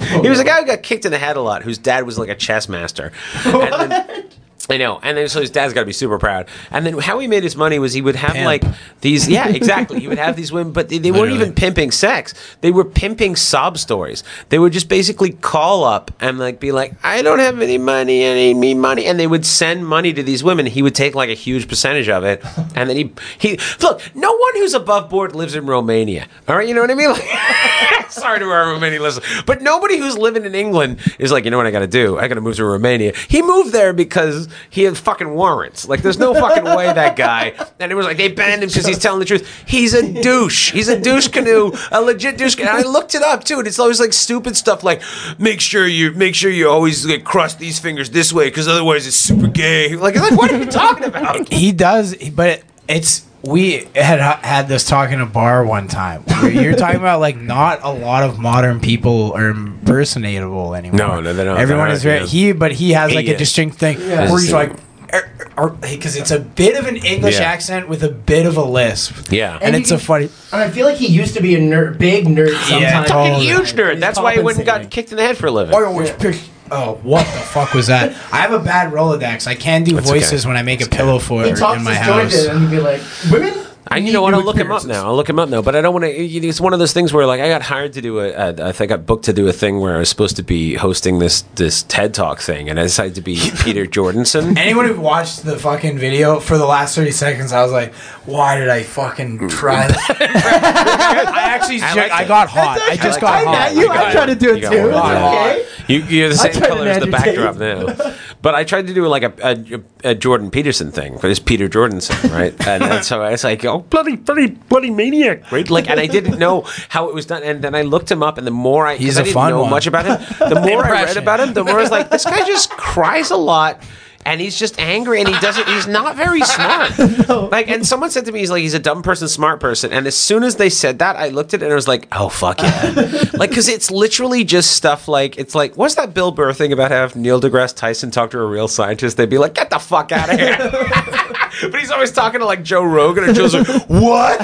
[0.00, 2.04] Oh, he was a guy who got kicked in the head a lot, whose dad
[2.04, 3.12] was like a chess master.
[3.44, 4.24] And then,
[4.68, 6.48] I know, and then so his dad's got to be super proud.
[6.70, 8.46] And then how he made his money was he would have Pimp.
[8.46, 8.64] like
[9.00, 10.00] these, yeah, exactly.
[10.00, 12.34] he would have these women, but they, they weren't even pimping sex.
[12.62, 14.24] They were pimping sob stories.
[14.48, 18.28] They would just basically call up and like be like, "I don't have any money.
[18.28, 20.66] I need me money," and they would send money to these women.
[20.66, 22.44] He would take like a huge percentage of it,
[22.74, 24.02] and then he he look.
[24.16, 26.26] No one who's above board lives in Romania.
[26.48, 27.10] All right, you know what I mean?
[27.10, 31.50] Like, sorry to our Romanian listeners, but nobody who's living in England is like, you
[31.50, 32.18] know what I got to do?
[32.18, 33.12] I got to move to Romania.
[33.28, 35.88] He moved there because he had fucking warrants.
[35.88, 37.54] Like, there's no fucking way that guy.
[37.78, 39.64] And it was like they banned him because he's telling the truth.
[39.66, 40.72] He's a douche.
[40.72, 42.70] He's a douche canoe, a legit douche canoe.
[42.70, 45.02] And I looked it up too, and it's always like stupid stuff like
[45.38, 49.06] make sure you make sure you always like cross these fingers this way because otherwise
[49.06, 49.94] it's super gay.
[49.96, 51.52] Like, like what are you talking about?
[51.52, 56.24] he does, but it's we had had this talk in a bar one time.
[56.42, 60.98] You're talking about like not a lot of modern people are impersonatable anymore.
[60.98, 61.58] No, no, they're not.
[61.58, 64.30] Everyone is very he, but he has like a distinct thing Yeah.
[64.30, 64.72] where he's like.
[65.14, 67.44] Er, er, er, because it's a bit of an English Yeah.
[67.44, 69.30] accent with a bit of a lisp.
[69.30, 69.54] Yeah.
[69.54, 70.28] And, And it's you a funny.
[70.52, 73.08] And I feel like he used to be a nerd, big nerd sometimes.
[73.08, 73.30] totally.
[73.30, 74.00] Fucking huge nerd.
[74.00, 75.76] That's why he went and got kicked in the head for a living.
[75.76, 76.36] I always pick.
[76.70, 78.10] Oh, what the fuck was that?
[78.32, 79.46] I have a bad Rolodex.
[79.46, 80.18] I can't do That's okay.
[80.20, 82.46] voices when I make a pillow fort He talks in my disjointed house.
[82.46, 83.00] and he'd be like,
[83.30, 83.65] women?
[83.88, 84.34] I, you know what?
[84.34, 85.06] I'll with look him up now.
[85.06, 85.62] I'll look him up now.
[85.62, 86.10] But I don't want to.
[86.10, 88.30] It's one of those things where, like, I got hired to do a.
[88.30, 90.42] a I think I got booked to do a thing where I was supposed to
[90.42, 94.58] be hosting this this TED Talk thing, and I decided to be Peter Jordanson.
[94.58, 98.58] Anyone who watched the fucking video for the last 30 seconds, I was like, why
[98.58, 99.50] did I fucking mm.
[99.50, 99.96] try this?
[100.10, 102.80] I actually, I I, I got hot.
[102.80, 103.46] I just like got it.
[103.46, 103.74] Hot.
[103.74, 103.88] you.
[103.88, 104.34] I I got tried it.
[104.34, 104.78] to do it You got too.
[104.78, 104.94] it.
[104.94, 105.66] Okay.
[105.88, 108.14] You, you're the same color as the backdrop now.
[108.46, 111.66] But I tried to do like a, a, a Jordan Peterson thing, but it's Peter
[111.66, 112.54] Jordanson, right?
[112.64, 115.68] And, and so I was like, oh, bloody, bloody, bloody maniac, right?
[115.68, 117.42] Like, and I didn't know how it was done.
[117.42, 119.70] And then I looked him up, and the more I, He's I didn't know one.
[119.70, 122.24] much about him, the more I read about him, the more I was like, this
[122.24, 123.82] guy just cries a lot.
[124.26, 125.66] And he's just angry, and he doesn't.
[125.68, 126.98] He's not very smart.
[127.28, 129.92] Like, and someone said to me, he's like, he's a dumb person, smart person.
[129.92, 132.08] And as soon as they said that, I looked at it and I was like,
[132.10, 132.92] oh fuck yeah,
[133.34, 136.90] like because it's literally just stuff like it's like what's that Bill Burr thing about
[136.90, 139.16] have Neil deGrasse Tyson talk to a real scientist?
[139.16, 140.56] They'd be like, get the fuck out of here.
[141.70, 144.40] but he's always talking to like Joe Rogan, and Joe's like, what?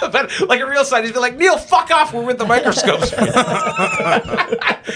[0.12, 2.12] but like a real scientist, he'd be like, Neil, fuck off.
[2.12, 3.10] We're with the microscopes.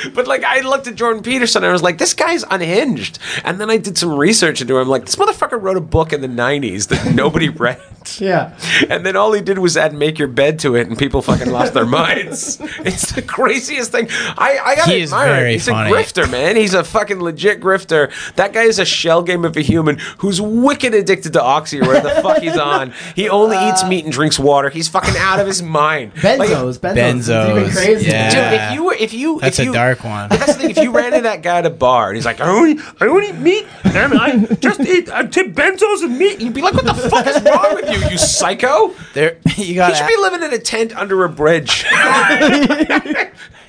[0.14, 3.18] but like I looked at Jordan Peterson and I was like, this guy's unhinged.
[3.44, 4.88] And then I did some research into him.
[4.88, 7.80] Like this motherfucker wrote a book in the '90s that nobody read.
[8.18, 8.58] Yeah.
[8.88, 11.50] And then all he did was add "Make Your Bed" to it, and people fucking
[11.50, 12.58] lost their minds.
[12.80, 14.08] It's the craziest thing.
[14.10, 15.52] I, I gotta He is admire very it.
[15.54, 15.90] He's funny.
[15.90, 16.56] a grifter, man.
[16.56, 18.10] He's a fucking legit grifter.
[18.34, 21.86] That guy is a shell game of a human who's wicked addicted to oxy or
[21.86, 22.92] where the fuck he's on.
[23.14, 24.70] He only eats meat and drinks water.
[24.70, 26.12] He's fucking out of his mind.
[26.22, 28.10] Like, Benzos, benzos, even crazy.
[28.10, 28.30] yeah.
[28.30, 30.28] Dude, if you were, if you, That's if a you, dark one.
[30.28, 30.70] That's the thing.
[30.70, 33.06] If you ran into that guy at a bar and he's like, I only, I
[33.06, 33.66] only eat meat.
[33.84, 36.40] and I just eat, I take benzos and meat.
[36.40, 38.94] You'd be like, what the fuck is wrong with you, you psycho?
[39.14, 39.92] There, you got.
[39.92, 41.82] He got should be living in a tent under a bridge.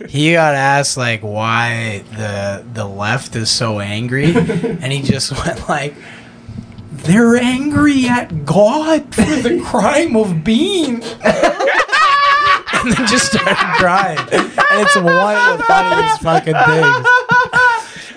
[0.09, 5.67] he got asked like why the the left is so angry, and he just went
[5.69, 5.95] like,
[7.03, 14.19] "They're angry at God for the crime of being," and then just started crying.
[14.19, 17.07] And it's one of the funniest fucking things.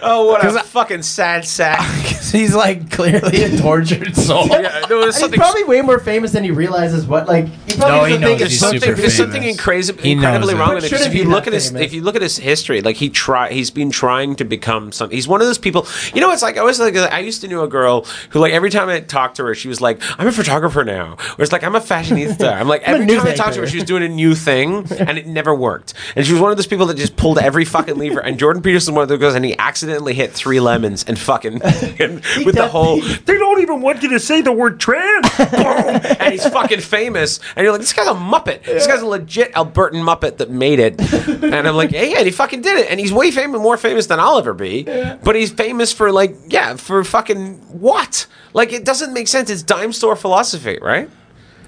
[0.07, 1.79] Oh, what a fucking sad sack.
[2.07, 4.47] 'Cause he's like clearly a tortured soul.
[4.49, 5.39] Yeah, no, there's And he's something.
[5.41, 8.29] probably way more famous than he realizes what like he probably No, he doesn't knows
[8.29, 9.59] think it's he's something, super there's something famous.
[9.59, 10.91] incredible, He incredibly knows wrong with it.
[10.91, 11.83] But If shouldn't you be look that at his, famous.
[11.87, 15.11] if you look at his history, like he try, he's been trying to become some.
[15.11, 15.87] He's one of those people.
[16.15, 18.53] You know, it's like I was like I used to know a girl who like
[18.53, 21.53] every time I talked to her, she was like, "I'm a photographer now," or it's
[21.53, 22.53] like I'm a fashionista.
[22.53, 23.71] I'm like I'm a every time I talked to her, newsmaker.
[23.71, 25.95] she was doing a new thing, and it never worked.
[26.15, 28.21] And she was one of those people that just pulled every fucking lever.
[28.21, 31.63] And Jordan Peterson one of those goes, and he accidentally hit three lemons and fucking
[31.63, 33.01] and with the whole.
[33.01, 35.27] They don't even want you to say the word trans.
[36.27, 38.65] And he's fucking famous, and you're like, this guy's a muppet.
[38.65, 41.01] This guy's a legit Albertan muppet that made it.
[41.43, 43.77] and I'm like, yeah, yeah, and he fucking did it, and he's way famous, more
[43.77, 44.83] famous than I'll ever be.
[44.83, 48.27] But he's famous for like, yeah, for fucking what?
[48.53, 49.51] Like, it doesn't make sense.
[49.51, 51.09] It's dime store philosophy, right?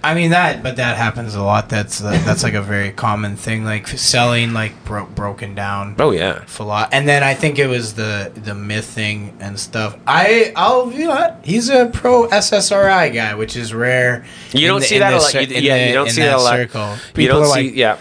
[0.03, 1.69] I mean that, but that happens a lot.
[1.69, 5.97] That's uh, that's like a very common thing, like selling like bro- broken down.
[5.99, 6.45] Oh yeah.
[6.47, 9.97] philo- and then I think it was the the myth thing and stuff.
[10.07, 14.25] I I'll you know he's a pro SSRI guy, which is rare.
[14.53, 15.31] You don't the- see that a lot.
[15.33, 16.55] cir- You- yeah, the- you don't see that a lot.
[16.57, 16.91] Circle.
[16.93, 17.99] You People don't are see, like, yeah.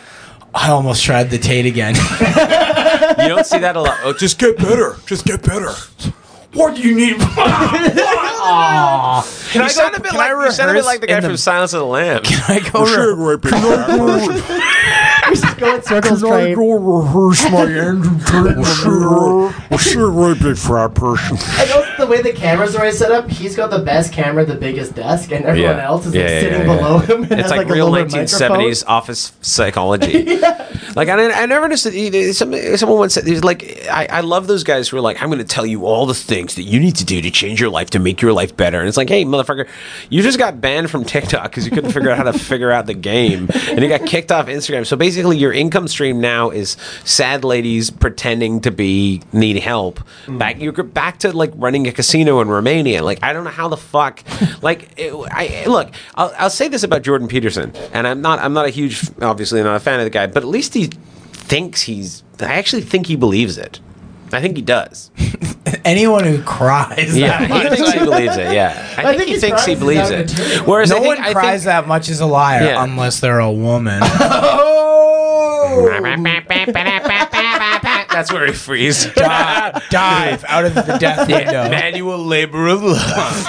[0.54, 1.95] I almost tried the Tate again.
[3.20, 3.98] You don't see that a lot.
[4.04, 4.95] Oh, just get better.
[5.06, 5.72] Just get better.
[6.54, 7.18] What do you need?
[8.50, 9.22] Aw.
[9.52, 11.08] Can I you go- sound a bit can like you sound a bit like the
[11.08, 12.28] guy in the- from Silence of the Lambs.
[12.28, 13.38] Can I go re-
[15.28, 16.58] We just go in circles trying.
[16.58, 18.58] rehearse my Andrew Tate?
[19.70, 21.38] Well, sure, right, big fat person.
[21.41, 23.30] I know the way the cameras are always set up.
[23.30, 25.86] He's got the best camera, the biggest desk, and everyone Yeah.
[25.86, 27.06] else is Yeah, like yeah, sitting yeah, below yeah.
[27.08, 27.24] him.
[27.24, 30.39] And It's has, like, a real lower 1970s office psychology.
[30.98, 31.93] Like I, I never understood.
[32.36, 35.30] Some, someone once said, "He's like, I, I love those guys who are like, I'm
[35.30, 37.70] going to tell you all the things that you need to do to change your
[37.70, 39.68] life to make your life better." And it's like, hey, motherfucker,
[40.10, 42.88] you just got banned from TikTok because you couldn't figure out how to figure out
[42.88, 44.88] the game, and you got kicked off Instagram.
[44.88, 50.00] So basically, your income stream now is sad ladies pretending to be need help.
[50.26, 50.39] Mm.
[50.39, 53.04] Back, you're back to like running a casino in Romania.
[53.04, 54.24] Like I don't know how the fuck.
[54.64, 58.54] like it, I look, I'll, I'll say this about Jordan Peterson, and I'm not I'm
[58.54, 61.81] not a huge, obviously not a fan of the guy, but at least he thinks
[61.83, 62.23] he's.
[62.39, 63.79] I actually think he believes it.
[64.33, 65.09] I think he does.
[65.85, 68.53] Anyone who cries, Yeah, that much, he thinks he believes it.
[68.53, 70.29] Yeah, I, I think, think he he thinks he believes it.
[70.31, 70.65] material.
[70.65, 72.83] Whereas no I think, one I cries think, that much is a liar Yeah.
[72.83, 74.01] unless they're a woman.
[75.69, 75.89] Oh!
[78.09, 79.05] That's where he frees.
[79.13, 81.69] dive, dive out of the death window.
[81.69, 83.47] Manual labor of love.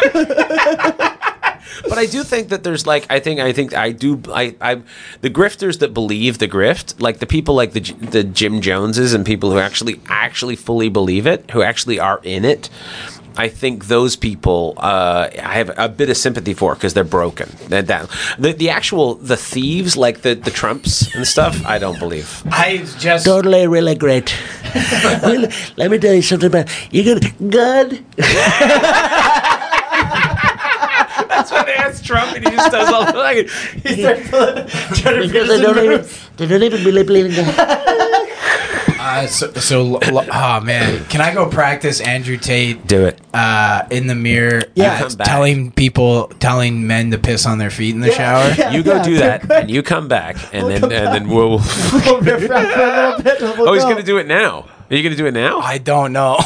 [1.88, 4.82] But I do think that there's like I think I think I do I I
[5.20, 9.24] the grifters that believe the grift like the people like the the Jim Joneses and
[9.24, 12.68] people who actually actually fully believe it who actually are in it.
[13.36, 17.48] I think those people uh, I have a bit of sympathy for because they're broken.
[17.68, 22.00] That, that the, the actual the thieves like the the Trumps and stuff I don't
[22.00, 22.42] believe.
[22.50, 24.34] I just Totally, really great.
[25.22, 28.04] Well, let me tell you something about you're gonna God.
[31.76, 33.48] That's they asked Trump and he just does all the like.
[33.48, 36.06] he's Because they don't even
[36.36, 37.54] they don't even believe in God.
[39.00, 42.86] uh, so, so l- l- oh man, can I go practice Andrew Tate?
[42.86, 43.20] Do it.
[43.32, 45.02] Uh, in the mirror, Yeah.
[45.04, 48.52] uh, telling people, telling men to piss on their feet in the shower.
[48.58, 48.70] yeah.
[48.72, 51.60] You go do that, and you come back, and then and then we'll.
[51.92, 53.40] We'll riff raff for a little bit.
[53.42, 54.66] and we'll Oh, he's gonna do it now.
[54.90, 55.58] Are you gonna do it now?
[55.60, 56.38] I don't know.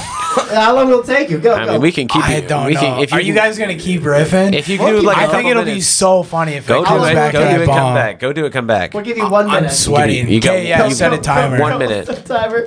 [0.55, 1.39] How long will it take you?
[1.39, 1.73] Go, I go.
[1.73, 2.25] mean, we can keep.
[2.25, 2.81] I it- don't we know.
[2.81, 4.55] Can, if Are you guys gonna keep riffing?
[4.55, 6.79] If you We'll do keep- like, I a think it'll be so funny if Go
[6.79, 7.15] it do comes it.
[7.15, 7.67] back Go do that it.
[7.67, 8.19] Come back.
[8.21, 8.53] Go do it.
[8.53, 8.95] Come back.
[8.95, 9.63] We'll give you one minute.
[9.65, 10.29] I'm sweating.
[10.29, 11.59] You got- okay, yeah, you- set a timer.
[11.61, 12.25] One minute.
[12.27, 12.67] Timer.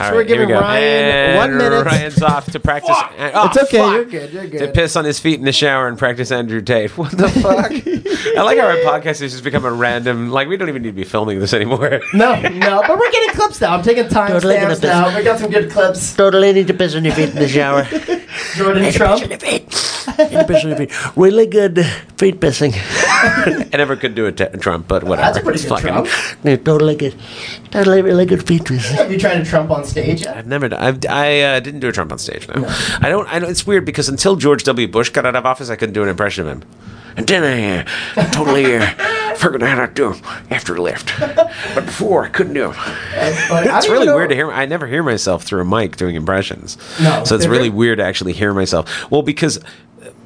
[0.00, 0.60] All So right, we're here we giving go.
[0.60, 1.84] Ryan And one minute.
[1.84, 2.96] Ryan's off to practice.
[2.96, 3.78] Oh, It's okay.
[3.78, 3.92] fuck.
[3.92, 4.32] You're good.
[4.32, 4.58] You're good.
[4.60, 6.90] To piss on his feet in the shower and practice Andrew Tate.
[6.96, 7.70] What the fuck?
[8.36, 10.30] I like how our podcast has just become a random.
[10.30, 12.00] Like we don't even need to be filming this anymore.
[12.14, 13.74] No, no, but we're getting clips now.
[13.74, 14.82] I'm taking Totally gonna timestamps piss.
[14.82, 15.16] now.
[15.16, 16.14] We got some good clips.
[16.16, 17.84] Totally need to piss on your feet in the shower.
[18.56, 19.22] Jordan Trump.
[20.30, 21.16] Need to piss on your feet.
[21.16, 21.84] Really good
[22.18, 22.74] feet pissing.
[23.72, 25.26] I never could do a t- Trump, but whatever.
[25.26, 26.08] That's a pretty It's good fucking- Trump.
[26.44, 27.14] Yeah, Totally good.
[27.70, 28.96] Totally really good feet pissing.
[28.96, 30.36] Have you tried to Trump on stage yet?
[30.36, 30.68] I've never.
[30.68, 32.48] Done, I've, I uh, didn't do a Trump on stage.
[32.48, 32.64] No,
[33.00, 33.28] I don't.
[33.28, 33.50] I don't.
[33.50, 34.88] It's weird because until George W.
[34.88, 36.68] Bush got out of office, I couldn't do an impression of him.
[37.16, 38.86] And then I uh, totally uh,
[39.34, 41.12] figured out how to do 'em after the lift.
[41.18, 42.76] But before, I couldn't do 'em.
[43.12, 44.50] That's It's really know- weird to hear.
[44.50, 46.78] I never hear myself through a mic doing impressions.
[47.02, 49.10] No, so it's really weird to actually hear myself.
[49.10, 49.58] Well, because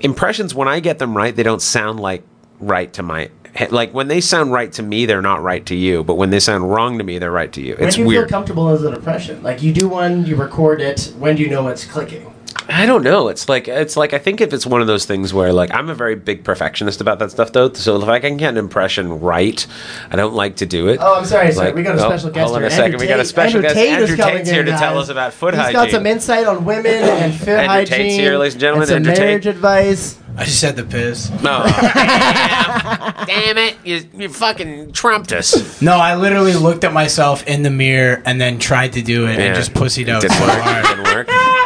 [0.01, 2.23] impressions, when I get them right, they don't sound like
[2.61, 3.31] right to my.
[3.71, 6.03] Like when they sound right to me, they're not right to you.
[6.03, 7.77] But when they sound wrong to me, they're right to you.
[7.77, 8.25] When It's do you weird.
[8.29, 9.43] feel comfortable as an impression?
[9.45, 11.13] Like you do one, you record it.
[11.19, 12.34] When do you know it's clicking?
[12.69, 13.29] I don't know.
[13.29, 15.91] It's like it's like I think if it's one of those things where like I'm
[15.91, 17.73] a very big perfectionist about that stuff though.
[17.73, 19.67] So if I can get an impression right,
[20.11, 20.99] I don't like to do it.
[21.01, 21.65] Oh, I'm sorry, sir.
[21.67, 22.69] Like- we got a oh, special guest hold on here.
[22.69, 22.85] a second.
[22.95, 23.75] Andrew We got a Tate- special Andrew guest.
[23.77, 25.75] Tate is Andrew coming Tate's in, here to tell us about foot He's hygiene.
[25.75, 27.97] got some insight on women and foot Andrew hygiene.
[27.99, 28.83] Tate's here, ladies and gentlemen.
[28.83, 29.25] And some Andrew Tate.
[29.27, 30.19] marriage advice.
[30.37, 31.31] I just had the piss.
[31.43, 31.63] No.
[31.65, 33.77] damn, damn it!
[33.85, 35.81] You, you fucking trumped us.
[35.81, 39.39] No, I literally looked at myself in the mirror and then tried to do it
[39.39, 39.45] Yeah.
[39.45, 40.23] and just pussied out.
[40.23, 40.59] Didn't so work.
[40.59, 40.85] hard.
[40.87, 41.29] Didn't work.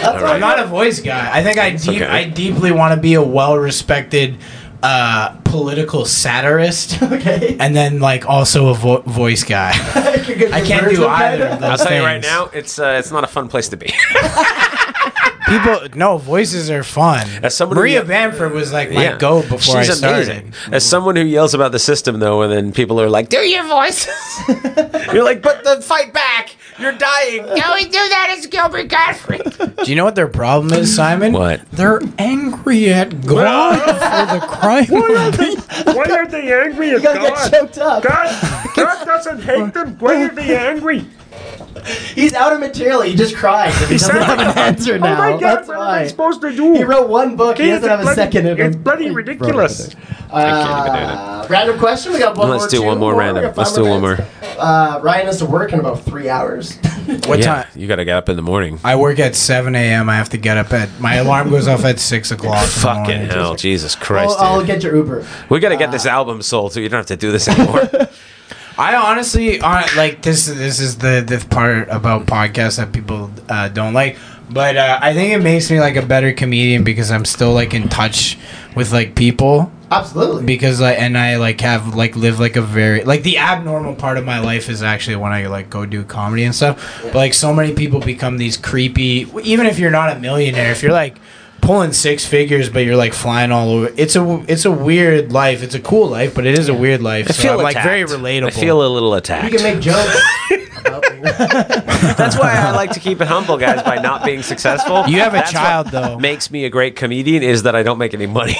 [0.00, 1.30] I'm not a voice guy.
[1.36, 2.06] I think I deep, okay.
[2.06, 4.36] I deeply want to be a well-respected
[4.82, 7.56] uh, political satirist, Okay.
[7.58, 9.72] and then like also a vo- voice guy.
[9.74, 13.10] I can't do either of those I'll those tell you right now, it's uh, it's
[13.10, 13.92] not a fun place to be.
[15.48, 17.26] People, no, voices are fun.
[17.42, 20.28] As someone Maria ye- Bamford was like my go before I She's started.
[20.28, 20.52] amazing.
[20.72, 23.64] As someone who yells about the system, though, and then people are like, "Do your
[23.66, 24.12] voices,"
[25.10, 26.54] you're like, "But the fight back!
[26.80, 29.42] You're dying." Can we do that as Gilbert Gottfried?
[29.84, 31.32] Do you know what their problem is, Simon?
[31.32, 31.60] What?
[31.72, 34.86] They're angry at God for the crime.
[34.88, 38.02] Why are they angry at You gotta get choked up.
[38.02, 39.96] God, God doesn't hate them.
[39.98, 41.06] Why are they angry?
[41.86, 43.02] He's out of material.
[43.02, 43.72] He just cried.
[43.88, 45.14] He doesn't have an answer now.
[45.14, 45.82] oh my God, That's what am.
[45.82, 46.74] I supposed to do?
[46.74, 47.58] He wrote one book.
[47.58, 48.66] He It's doesn't have a bloody- second in him.
[48.66, 49.94] It's bloody ridiculous.
[50.30, 52.12] Uh, random question.
[52.12, 52.68] We got one Let's more.
[52.80, 53.52] do one more We random.
[53.56, 54.22] Let's do one minutes.
[54.58, 56.76] Uh, Ryan has to work in about three hours.
[57.26, 57.66] What Yeah, time?
[57.74, 58.78] you got to get up in the morning.
[58.84, 60.08] I work at 7 a.m.
[60.10, 60.88] I have to get up at.
[61.00, 62.56] My alarm goes off at 6 o'clock.
[62.62, 64.36] in the Fucking hell, Jesus I'll, Christ!
[64.38, 65.26] I'll get your Uber.
[65.48, 67.88] we got to get this album sold, so you don't have to do this anymore.
[68.78, 70.46] I honestly, hon- like this.
[70.46, 74.16] This is the the part about podcasts that people uh, don't like.
[74.50, 77.74] But uh, I think it makes me like a better comedian because I'm still like
[77.74, 78.38] in touch
[78.74, 80.44] with like people Absolutely.
[80.44, 84.16] because like and I like have like live like a very like the abnormal part
[84.16, 87.00] of my life is actually when I like go do comedy and stuff.
[87.02, 89.26] But like so many people become these creepy.
[89.42, 91.18] Even if you're not a millionaire, if you're like
[91.60, 95.62] pulling six figures but you're like flying all over, it's a it's a weird life.
[95.62, 97.26] It's a cool life, but it is a weird life.
[97.28, 98.46] I so feel I'm, like very relatable.
[98.46, 99.52] I feel a little attacked.
[99.52, 99.82] you attacked.
[99.82, 100.64] can make jokes.
[101.18, 103.82] That's why I like to keep it humble, guys.
[103.82, 106.18] By not being successful, You have a That's what child, though.
[106.18, 108.52] Makes me a great comedian is that I don't make any money.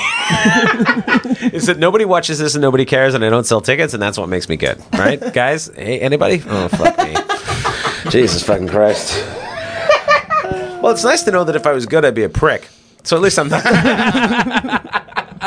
[1.53, 4.19] is that nobody watches this and nobody cares, and I don't sell tickets, and that's
[4.19, 5.69] what makes me good, right, guys?
[5.75, 6.43] Hey, anybody?
[6.47, 7.15] Oh fuck me,
[8.11, 9.25] Jesus fucking Christ.
[10.83, 12.69] Well, it's nice to know that if I was good, I'd be a prick.
[13.09, 13.65] So at least I'm not.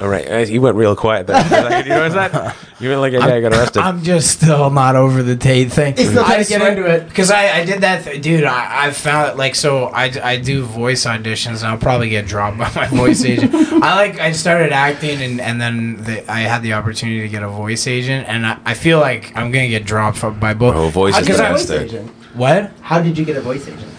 [0.00, 1.42] All right, uh, you went real quiet there.
[1.68, 2.54] Did you notice that?
[2.78, 3.80] You went like a guy got arrested.
[3.80, 5.96] I'm just still not over the Tate thing.
[5.96, 7.08] He's still trying to get into it.
[7.08, 8.44] because I, I did that, th- dude.
[8.44, 9.86] I, I found it like so.
[9.86, 13.52] I, I do voice auditions, and I'll probably get dropped by my voice agent.
[13.52, 17.42] I like I started acting, and and then the, I had the opportunity to get
[17.42, 20.76] a voice agent, and I, I feel like I'm gonna get dropped from, by both.
[20.76, 21.66] Oh, voice is the I- best.
[21.66, 22.10] voice agent.
[22.34, 22.70] What?
[22.82, 23.92] How did you get a voice agent?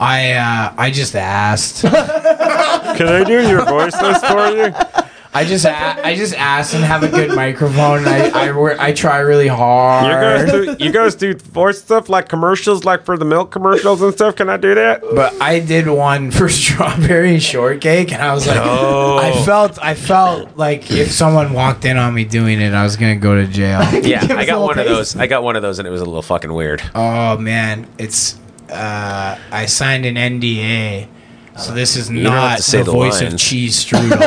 [0.00, 1.82] I uh, I just asked.
[1.82, 4.72] Can I do your voices for you?
[5.34, 7.98] I just a- I just asked and have a good microphone.
[7.98, 10.06] And I I, work, I try really hard.
[10.06, 14.00] You guys do you guys do voice stuff like commercials, like for the milk commercials
[14.02, 14.36] and stuff?
[14.36, 15.02] Can I do that?
[15.02, 20.56] But I did one for strawberry shortcake, and I was like, I felt, I felt
[20.56, 23.80] like if someone walked in on me doing it, I was gonna go to jail.
[24.02, 25.14] Yeah, Give I us a got little one of taste.
[25.14, 25.16] those.
[25.16, 26.82] I got one of those, and it was a little fucking weird.
[26.94, 28.38] oh man, it's,
[28.70, 31.08] uh, I signed an NDA,
[31.56, 33.42] so this is don't have not to say the the voice of lines.
[33.42, 34.18] cheese strudel.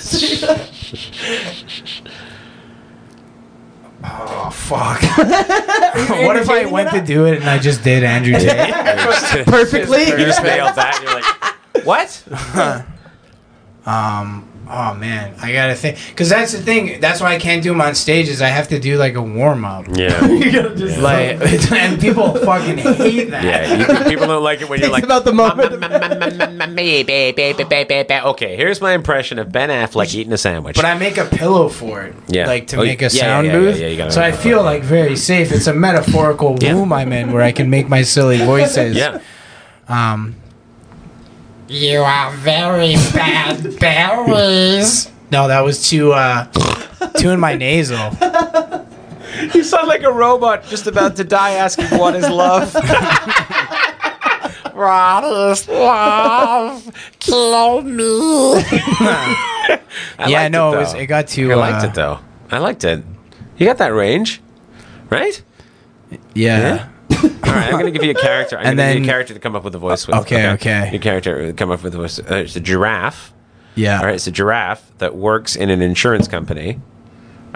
[4.02, 5.02] Oh fuck!
[6.24, 8.74] what if I went to do it and I just did Andrew Tate?
[9.46, 10.06] Perfectly.
[10.06, 10.94] You just nailed that.
[10.96, 12.24] And you're like, what?
[14.72, 17.00] Oh man, I gotta think because that's the thing.
[17.00, 18.28] That's why I can't do them on stage.
[18.28, 19.86] Is I have to do like a warm up.
[19.92, 20.24] Yeah.
[20.30, 21.40] You gotta just Like,
[21.72, 23.42] and people fucking hate that.
[23.44, 25.02] Yeah, you, people don't like it when you're It's like.
[25.02, 25.82] about the moment.
[28.26, 30.76] Okay, here's my impression of Ben Affleck eating a sandwich.
[30.76, 32.14] But I make a pillow for it.
[32.28, 32.46] Yeah.
[32.46, 33.78] Like to Oh, make a yeah, sound yeah, yeah, booth.
[33.80, 35.52] yeah, you gotta so I make a feel like very safe.
[35.52, 36.74] It's a metaphorical Yeah.
[36.74, 38.96] womb I'm in where I can make my silly voices.
[38.96, 39.20] yeah.
[39.88, 40.36] Um.
[41.70, 45.08] You are very bad berries.
[45.30, 46.46] No, that was too uh
[47.16, 48.10] too in my nasal.
[49.54, 52.74] You sound like a robot just about to die asking what is love.
[54.74, 57.12] What is love?
[57.20, 58.02] Kill me.
[58.02, 59.80] I
[60.26, 60.98] yeah, liked no, it, it, was though.
[60.98, 61.52] it got too.
[61.52, 62.18] I liked uh, it though.
[62.50, 63.04] I liked it.
[63.58, 64.42] You got that range,
[65.08, 65.40] right?
[66.34, 66.88] Yeah.
[67.22, 68.58] All right, I'm gonna give you a character.
[68.58, 70.16] I'm And gonna give you a character to come up with a voice with.
[70.20, 70.90] Okay, okay.
[70.92, 72.18] Your character to come up with a voice.
[72.18, 73.32] Uh, it's a giraffe.
[73.74, 73.98] Yeah.
[74.00, 76.80] All right, it's a giraffe that works in an insurance company.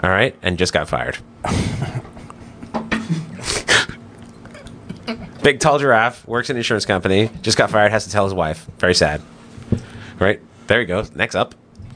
[0.03, 1.17] All right, and just got fired.
[5.43, 7.29] Big tall giraffe works in an insurance company.
[7.43, 7.91] Just got fired.
[7.91, 8.65] Has to tell his wife.
[8.79, 9.21] Very sad.
[10.19, 11.13] Right there he goes.
[11.15, 11.53] Next up.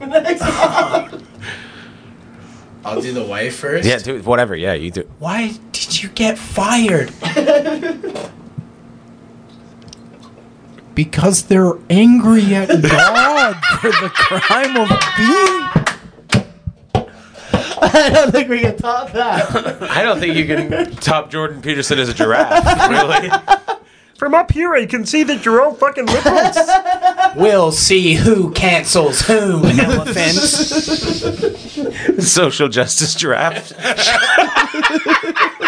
[2.84, 3.86] I'll do the wife first.
[3.86, 4.56] Yeah, do whatever.
[4.56, 5.08] Yeah, you do.
[5.18, 7.12] Why did you get fired?
[10.94, 15.70] because they're angry at God for the crime of being.
[17.82, 19.82] I don't think we can top that.
[19.82, 22.90] I don't think you can top Jordan Peterson as a giraffe.
[22.90, 23.30] Really.
[24.20, 26.58] From up here, I can see that you're all fucking liberals.
[27.36, 30.50] We'll see who cancels whom, elephants.
[32.28, 33.72] Social justice giraffe.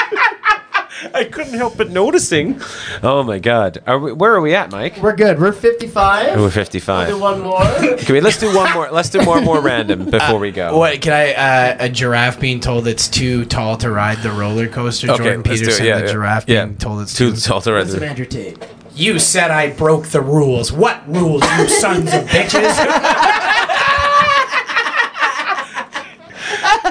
[1.15, 2.61] I couldn't help but noticing.
[3.03, 3.83] Oh my God!
[3.87, 4.97] Are we, where are we at, Mike?
[4.99, 5.39] We're good.
[5.41, 6.41] We're 55.
[6.41, 7.09] We're fifty-five.
[7.09, 7.63] Do one more.
[7.99, 8.21] Can we?
[8.21, 8.91] Let's do one more.
[8.91, 10.77] Let's do one more random before we go.
[10.79, 11.33] What can I?
[11.35, 15.11] Uh, a giraffe being told it's too tall to ride the roller coaster.
[15.11, 15.59] Okay, Jordan let's do it.
[15.67, 16.13] Peterson, Yeah, the yeah.
[16.13, 16.65] giraffe Yeah.
[16.67, 17.37] being told it's Too too.
[17.41, 18.59] tall to ride Listen, the- Andrew Tate.
[18.95, 20.71] You said I broke the rules.
[20.73, 22.77] What rules, you sons of bitches?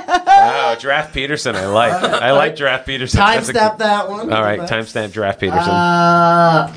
[0.07, 1.55] Wow, Giraffe Peterson.
[1.55, 1.93] I like.
[1.93, 3.19] I like Giraffe Peterson.
[3.19, 4.33] That's a- Timestamp that one.
[4.33, 5.69] All right, timestamp Giraffe Peterson.
[5.69, 6.73] Uh,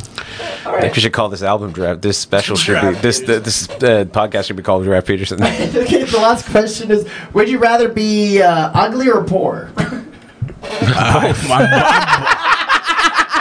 [0.66, 2.00] I think we should call this album Giraffe.
[2.00, 5.42] This special should be this the, this uh, podcast should be called Giraffe Peterson.
[5.42, 9.70] okay, the last question is: Would you rather be uh, ugly or poor?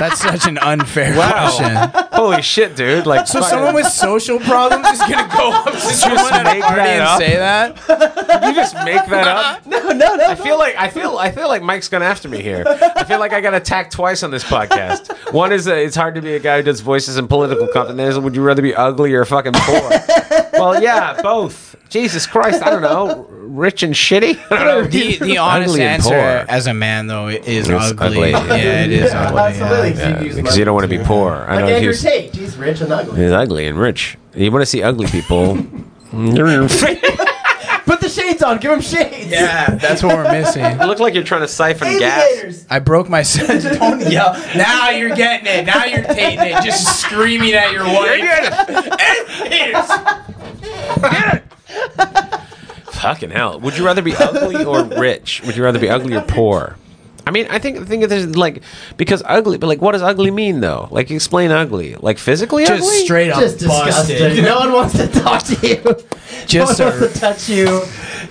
[0.10, 1.30] That's such an unfair Wow.
[1.50, 2.08] question.
[2.12, 3.06] Holy shit, dude!
[3.06, 6.62] Like, So someone with social problems is gonna go up to someone at a make
[6.64, 7.20] party that and up?
[7.20, 8.42] say that?
[8.42, 9.66] Did you just make that up?
[9.66, 10.26] no, no, no.
[10.26, 12.64] I feel like I feel I feel like Mike's gone after me here.
[12.68, 15.32] I feel like I got attacked twice on this podcast.
[15.34, 17.98] One is uh, it's hard to be a guy who does voices and political content.
[17.98, 19.90] The other is, would you rather be ugly or fucking poor?
[20.54, 21.76] well, yeah, both.
[21.90, 23.28] Jesus Christ, I don't know.
[23.30, 24.40] Rich and shitty.
[24.52, 24.88] I don't know.
[24.88, 26.46] The, the honest Ugly and answer poor.
[26.56, 28.34] as a man though is It's ugly.
[28.34, 28.58] ugly.
[28.58, 29.40] Yeah, it is Yeah, ugly.
[29.42, 29.90] absolutely.
[30.02, 30.22] yeah.
[30.22, 31.46] You'd Because you don't want to be poor.
[31.48, 32.36] I Like know if Andrew he's, Tate.
[32.36, 33.22] He's rich and ugly.
[33.22, 34.18] he's ugly and rich.
[34.34, 35.56] You want to see ugly people?
[38.14, 38.60] Put shades on.
[38.60, 39.32] Give him shades.
[39.32, 40.64] Yeah, that's what we're missing.
[40.64, 42.24] You look like you're trying to siphon gas.
[42.32, 42.66] Aviators.
[42.70, 43.62] I broke my son.
[43.78, 44.34] Don't yell.
[44.56, 45.66] Now you're getting it.
[45.66, 46.64] Now you're taking it.
[46.64, 48.24] Just screaming at your wife.
[52.92, 53.60] Fucking hell.
[53.60, 55.42] Would you rather be ugly or rich?
[55.46, 56.78] Would you rather be ugly or poor?
[57.26, 58.64] I mean, I think the thing is like
[58.98, 60.88] because ugly, but like, what does ugly mean though?
[60.92, 61.96] Like, explain ugly.
[61.96, 63.04] Like physically Just ugly.
[63.06, 64.20] straight up Just disgusting.
[64.20, 64.44] busted.
[64.44, 65.82] No one wants to talk to you.
[66.48, 67.82] Just no one a- wants to touch you.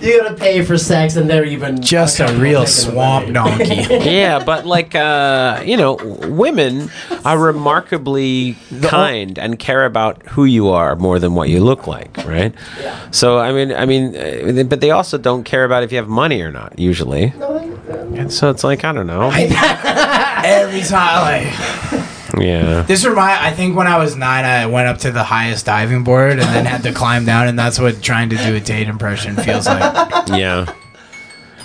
[0.01, 3.29] You gotta pay for sex, and they're even Just a uncomfortable real taking the swamp
[3.29, 3.75] money.
[3.75, 4.09] donkey.
[4.11, 5.95] yeah, but like uh, you know,
[6.27, 6.89] women
[7.25, 12.15] are remarkably kind and care about who you are more than what you look like,
[12.25, 12.53] right?
[12.79, 13.09] Yeah.
[13.11, 16.07] So I mean, I mean, uh, but they also don't care about if you have
[16.09, 17.31] money or not usually.
[17.39, 19.29] No, they- And so it's like I don't know.
[20.43, 21.21] Every time.
[21.43, 22.03] Like,
[22.39, 22.81] Yeah.
[22.83, 23.39] this remind.
[23.45, 26.41] I think when I was nine, I went up to the highest diving board and
[26.41, 29.65] then had to climb down, and that's what trying to do a Tate impression feels
[29.67, 29.83] like.
[30.29, 30.73] Yeah.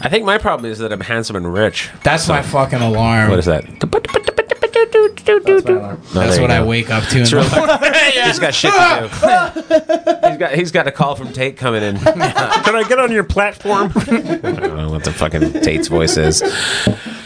[0.00, 1.90] I think my problem is that I'm handsome and rich.
[2.04, 3.30] That's my fucking alarm.
[3.30, 3.64] What is that?
[5.24, 6.02] That's my alarm.
[6.14, 6.66] No, That's there what you I go.
[6.66, 7.16] wake up to.
[7.16, 7.92] In It's the really- morning.
[8.24, 10.28] He's got shit to do.
[10.28, 11.98] he's got he's got a call from Tate coming in.
[12.00, 12.20] Can
[12.76, 13.92] I get on your platform?
[13.96, 16.42] I don't know what the fucking Tate's voice is.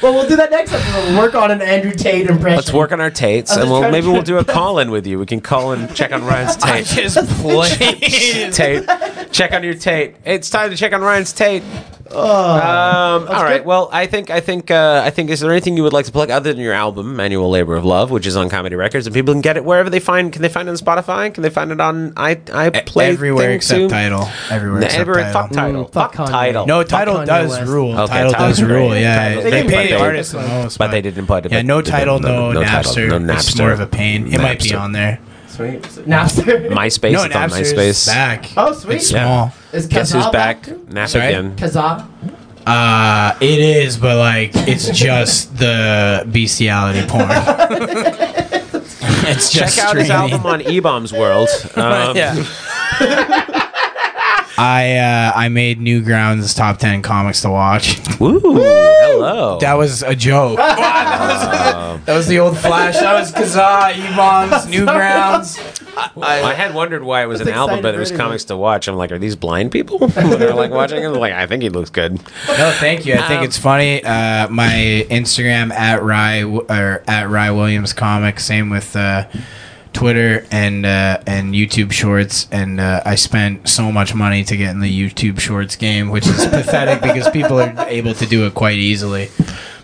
[0.03, 1.13] Well, we'll do that next episode.
[1.13, 2.57] We'll work on an Andrew Tate impression.
[2.57, 5.07] Let's work on our Tates, and just we'll maybe we'll do a call in with
[5.07, 5.19] you.
[5.19, 7.05] We can call and check on Ryan's I Tate.
[7.05, 8.53] just played.
[8.53, 10.17] Tate, check on your Tate.
[10.25, 11.63] It's time to check on Ryan's Tate.
[12.15, 13.59] Um, all right.
[13.59, 13.67] good.
[13.67, 16.13] Well, I think I think uh, I think is there anything you would like to
[16.13, 19.15] plug other than your album, Manual Labor of Love, which is on Comedy Records, and
[19.15, 20.33] people can get it wherever they find.
[20.33, 21.33] Can they find it on Spotify?
[21.33, 23.89] Can they find it on i i play everywhere thing except too?
[23.89, 24.29] Tidal.
[24.51, 25.33] Everywhere except Everywhere.
[25.33, 25.43] Tidal.
[25.43, 25.85] Fuck Tidal.
[25.85, 26.67] Mm, fuck fuck Tidal.
[26.67, 27.71] No, Tidal Kanye does West.
[27.71, 27.93] rule.
[27.93, 28.97] Okay, Tidal Tidal does rule.
[28.97, 31.53] Yeah, they, they pay the put artists the But they didn't put it.
[31.53, 33.09] Yeah, no Tidal, didn't- no, no Napster.
[33.09, 34.33] Tidal, no It's more of a pain.
[34.33, 35.19] It might be on there.
[35.53, 35.83] Sweet.
[36.09, 36.69] Napster.
[36.71, 37.13] MySpace.
[37.13, 38.07] no, it's on Napster's MySpace.
[38.07, 38.51] back.
[38.57, 38.95] Oh, sweet.
[38.97, 39.25] It's Yeah.
[39.51, 39.53] small.
[39.73, 40.63] Is Guess who's Kazaa back?
[40.63, 40.87] too?
[40.91, 41.27] Nap Sorry?
[41.27, 41.57] again.
[41.57, 42.07] Kazaa.
[42.67, 47.23] Uh, it is, but like it's just the bestiality porn.
[49.29, 50.11] it's just Check out his streaming.
[50.33, 51.49] album on eBaum's World.
[51.77, 52.35] Um, yeah.
[54.59, 57.99] I uh, I made Newgrounds top ten comics to watch.
[58.21, 58.39] Woo.
[58.41, 59.59] Hello.
[59.61, 60.57] That was a joke.
[60.59, 62.99] that, was, that was the old Flash.
[62.99, 65.79] That was Kazaa, eBaum's, Newgrounds.
[66.23, 68.89] I had wondered why it was an album, but it was for comics to watch.
[68.89, 70.07] I'm like, are these blind people?
[70.09, 72.15] they're like watching him, like, I think he looks good.
[72.49, 73.15] No, thank you.
[73.15, 74.03] I think Um, it's funny.
[74.05, 78.45] Uh, my Instagram at Rye or at Rye Williams Comics.
[78.45, 79.27] Same with uh,
[79.93, 82.49] Twitter and uh, and YouTube Shorts.
[82.51, 86.27] And uh, I spent so much money to get in the YouTube Shorts game, which
[86.27, 89.29] is pathetic because people are able to do it quite easily.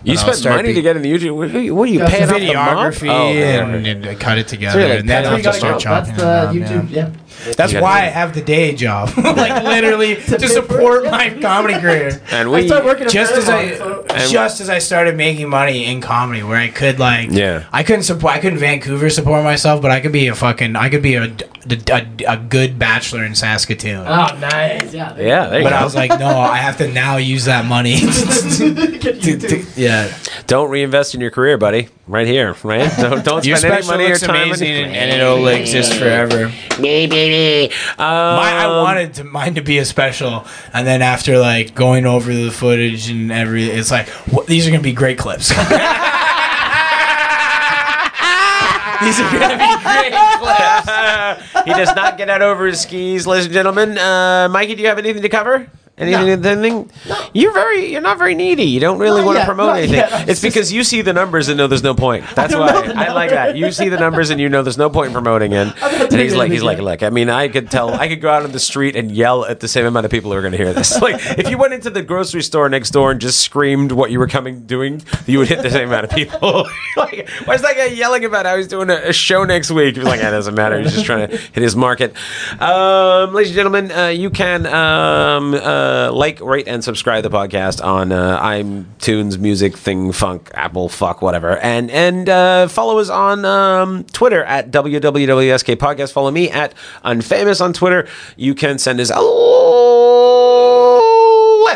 [0.03, 1.35] You But spent money be- to get in the YouTube.
[1.35, 3.03] What are you, what are you Yeah, paying it's off the month?
[3.03, 3.65] Oh, yeah.
[3.67, 6.05] and, and cut it together, like and then paying I off have to start start.
[6.05, 6.89] chopping That's the YouTube.
[6.89, 7.09] yeah.
[7.47, 7.53] Yeah.
[7.55, 12.21] That's why I have the day job, like literally to support my comedy career.
[12.31, 15.15] And I we, started working just as I Paramount, so- And- just as I started
[15.15, 17.65] making money in comedy, where I could like, Yeah.
[17.71, 20.89] I couldn't support, I couldn't Vancouver support myself, but I could be a fucking, I
[20.89, 21.31] could be a
[21.91, 23.99] a, a good bachelor in Saskatoon.
[24.07, 24.93] Oh, nice.
[24.93, 25.13] Yeah.
[25.13, 25.75] there yeah, there you but go.
[25.75, 27.99] I was like, no, I have to now use that money.
[27.99, 29.11] go.
[29.11, 30.11] To- to- yeah,
[30.47, 31.89] don't reinvest in your career, buddy.
[32.07, 32.91] Right here, right?
[32.97, 34.35] Don't, don't your spend any money or looks time.
[34.47, 36.51] amazing, on and, and it'll exist forever.
[37.29, 37.73] Baby.
[37.97, 42.05] Um, My, I wanted to, mine to be a special, and then after like going
[42.05, 45.49] over the footage and every, it's like what, these are gonna be great clips.
[45.49, 45.57] these
[49.19, 51.63] are gonna be great clips.
[51.65, 53.97] he does not get out over his skis, ladies and gentlemen.
[53.97, 55.69] Uh, Mikey, do you have anything to cover?
[55.99, 56.45] Anything?
[56.45, 56.89] anything?
[57.33, 57.91] You're very.
[57.91, 58.63] You're not very needy.
[58.63, 59.95] You don't really Not want to promote anything.
[59.95, 60.11] yet.
[60.29, 62.25] It's just- because you see the numbers and know there's no point.
[62.35, 63.57] That's don't why I like that.
[63.57, 65.73] You see the numbers and you know there's no point in promoting it.
[65.81, 67.03] And he's like, he's like, look.
[67.03, 67.93] I mean, I could tell.
[67.93, 70.31] I could go out on the street and yell at the same amount of people
[70.31, 70.99] who are going to hear this.
[71.09, 74.19] Like, if you went into the grocery store next door and just screamed what you
[74.19, 76.67] were coming doing, you would hit the same amount of people.
[76.97, 79.95] like, why is that guy yelling about how he's doing a, a show next week?
[79.95, 80.79] He was like, that doesn't matter.
[80.81, 82.13] He's just trying to hit his market.
[82.59, 85.59] Um, ladies and gentlemen, uh, you can um, uh,
[86.13, 91.57] like, rate, and subscribe the podcast on uh, iTunes, Music, Thing, Funk, Apple, Fuck, whatever,
[91.57, 96.11] and and uh, follow us on um, Twitter at www.sk podcast.
[96.11, 96.73] Follow me at
[97.03, 98.07] unfamous on Twitter.
[98.37, 99.19] You can send us a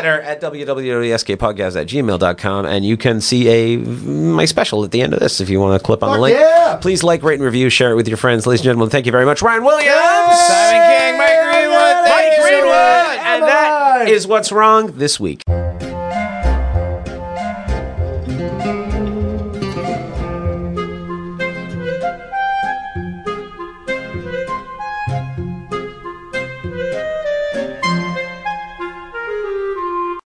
[0.04, 5.14] letter at www.skpodcast at gmail.com and you can see a my special at the end
[5.14, 6.36] of this if you want to clip on the link.
[6.36, 6.76] yeah.
[6.80, 8.46] please like rate and review share it with your friends.
[8.46, 9.42] Ladies and gentlemen thank you very much.
[9.42, 9.94] Ryan williams!
[9.94, 12.70] Simon King, Mike Greenwood, Mike thank so Greenwood!
[12.70, 15.42] and that is what's wrong this week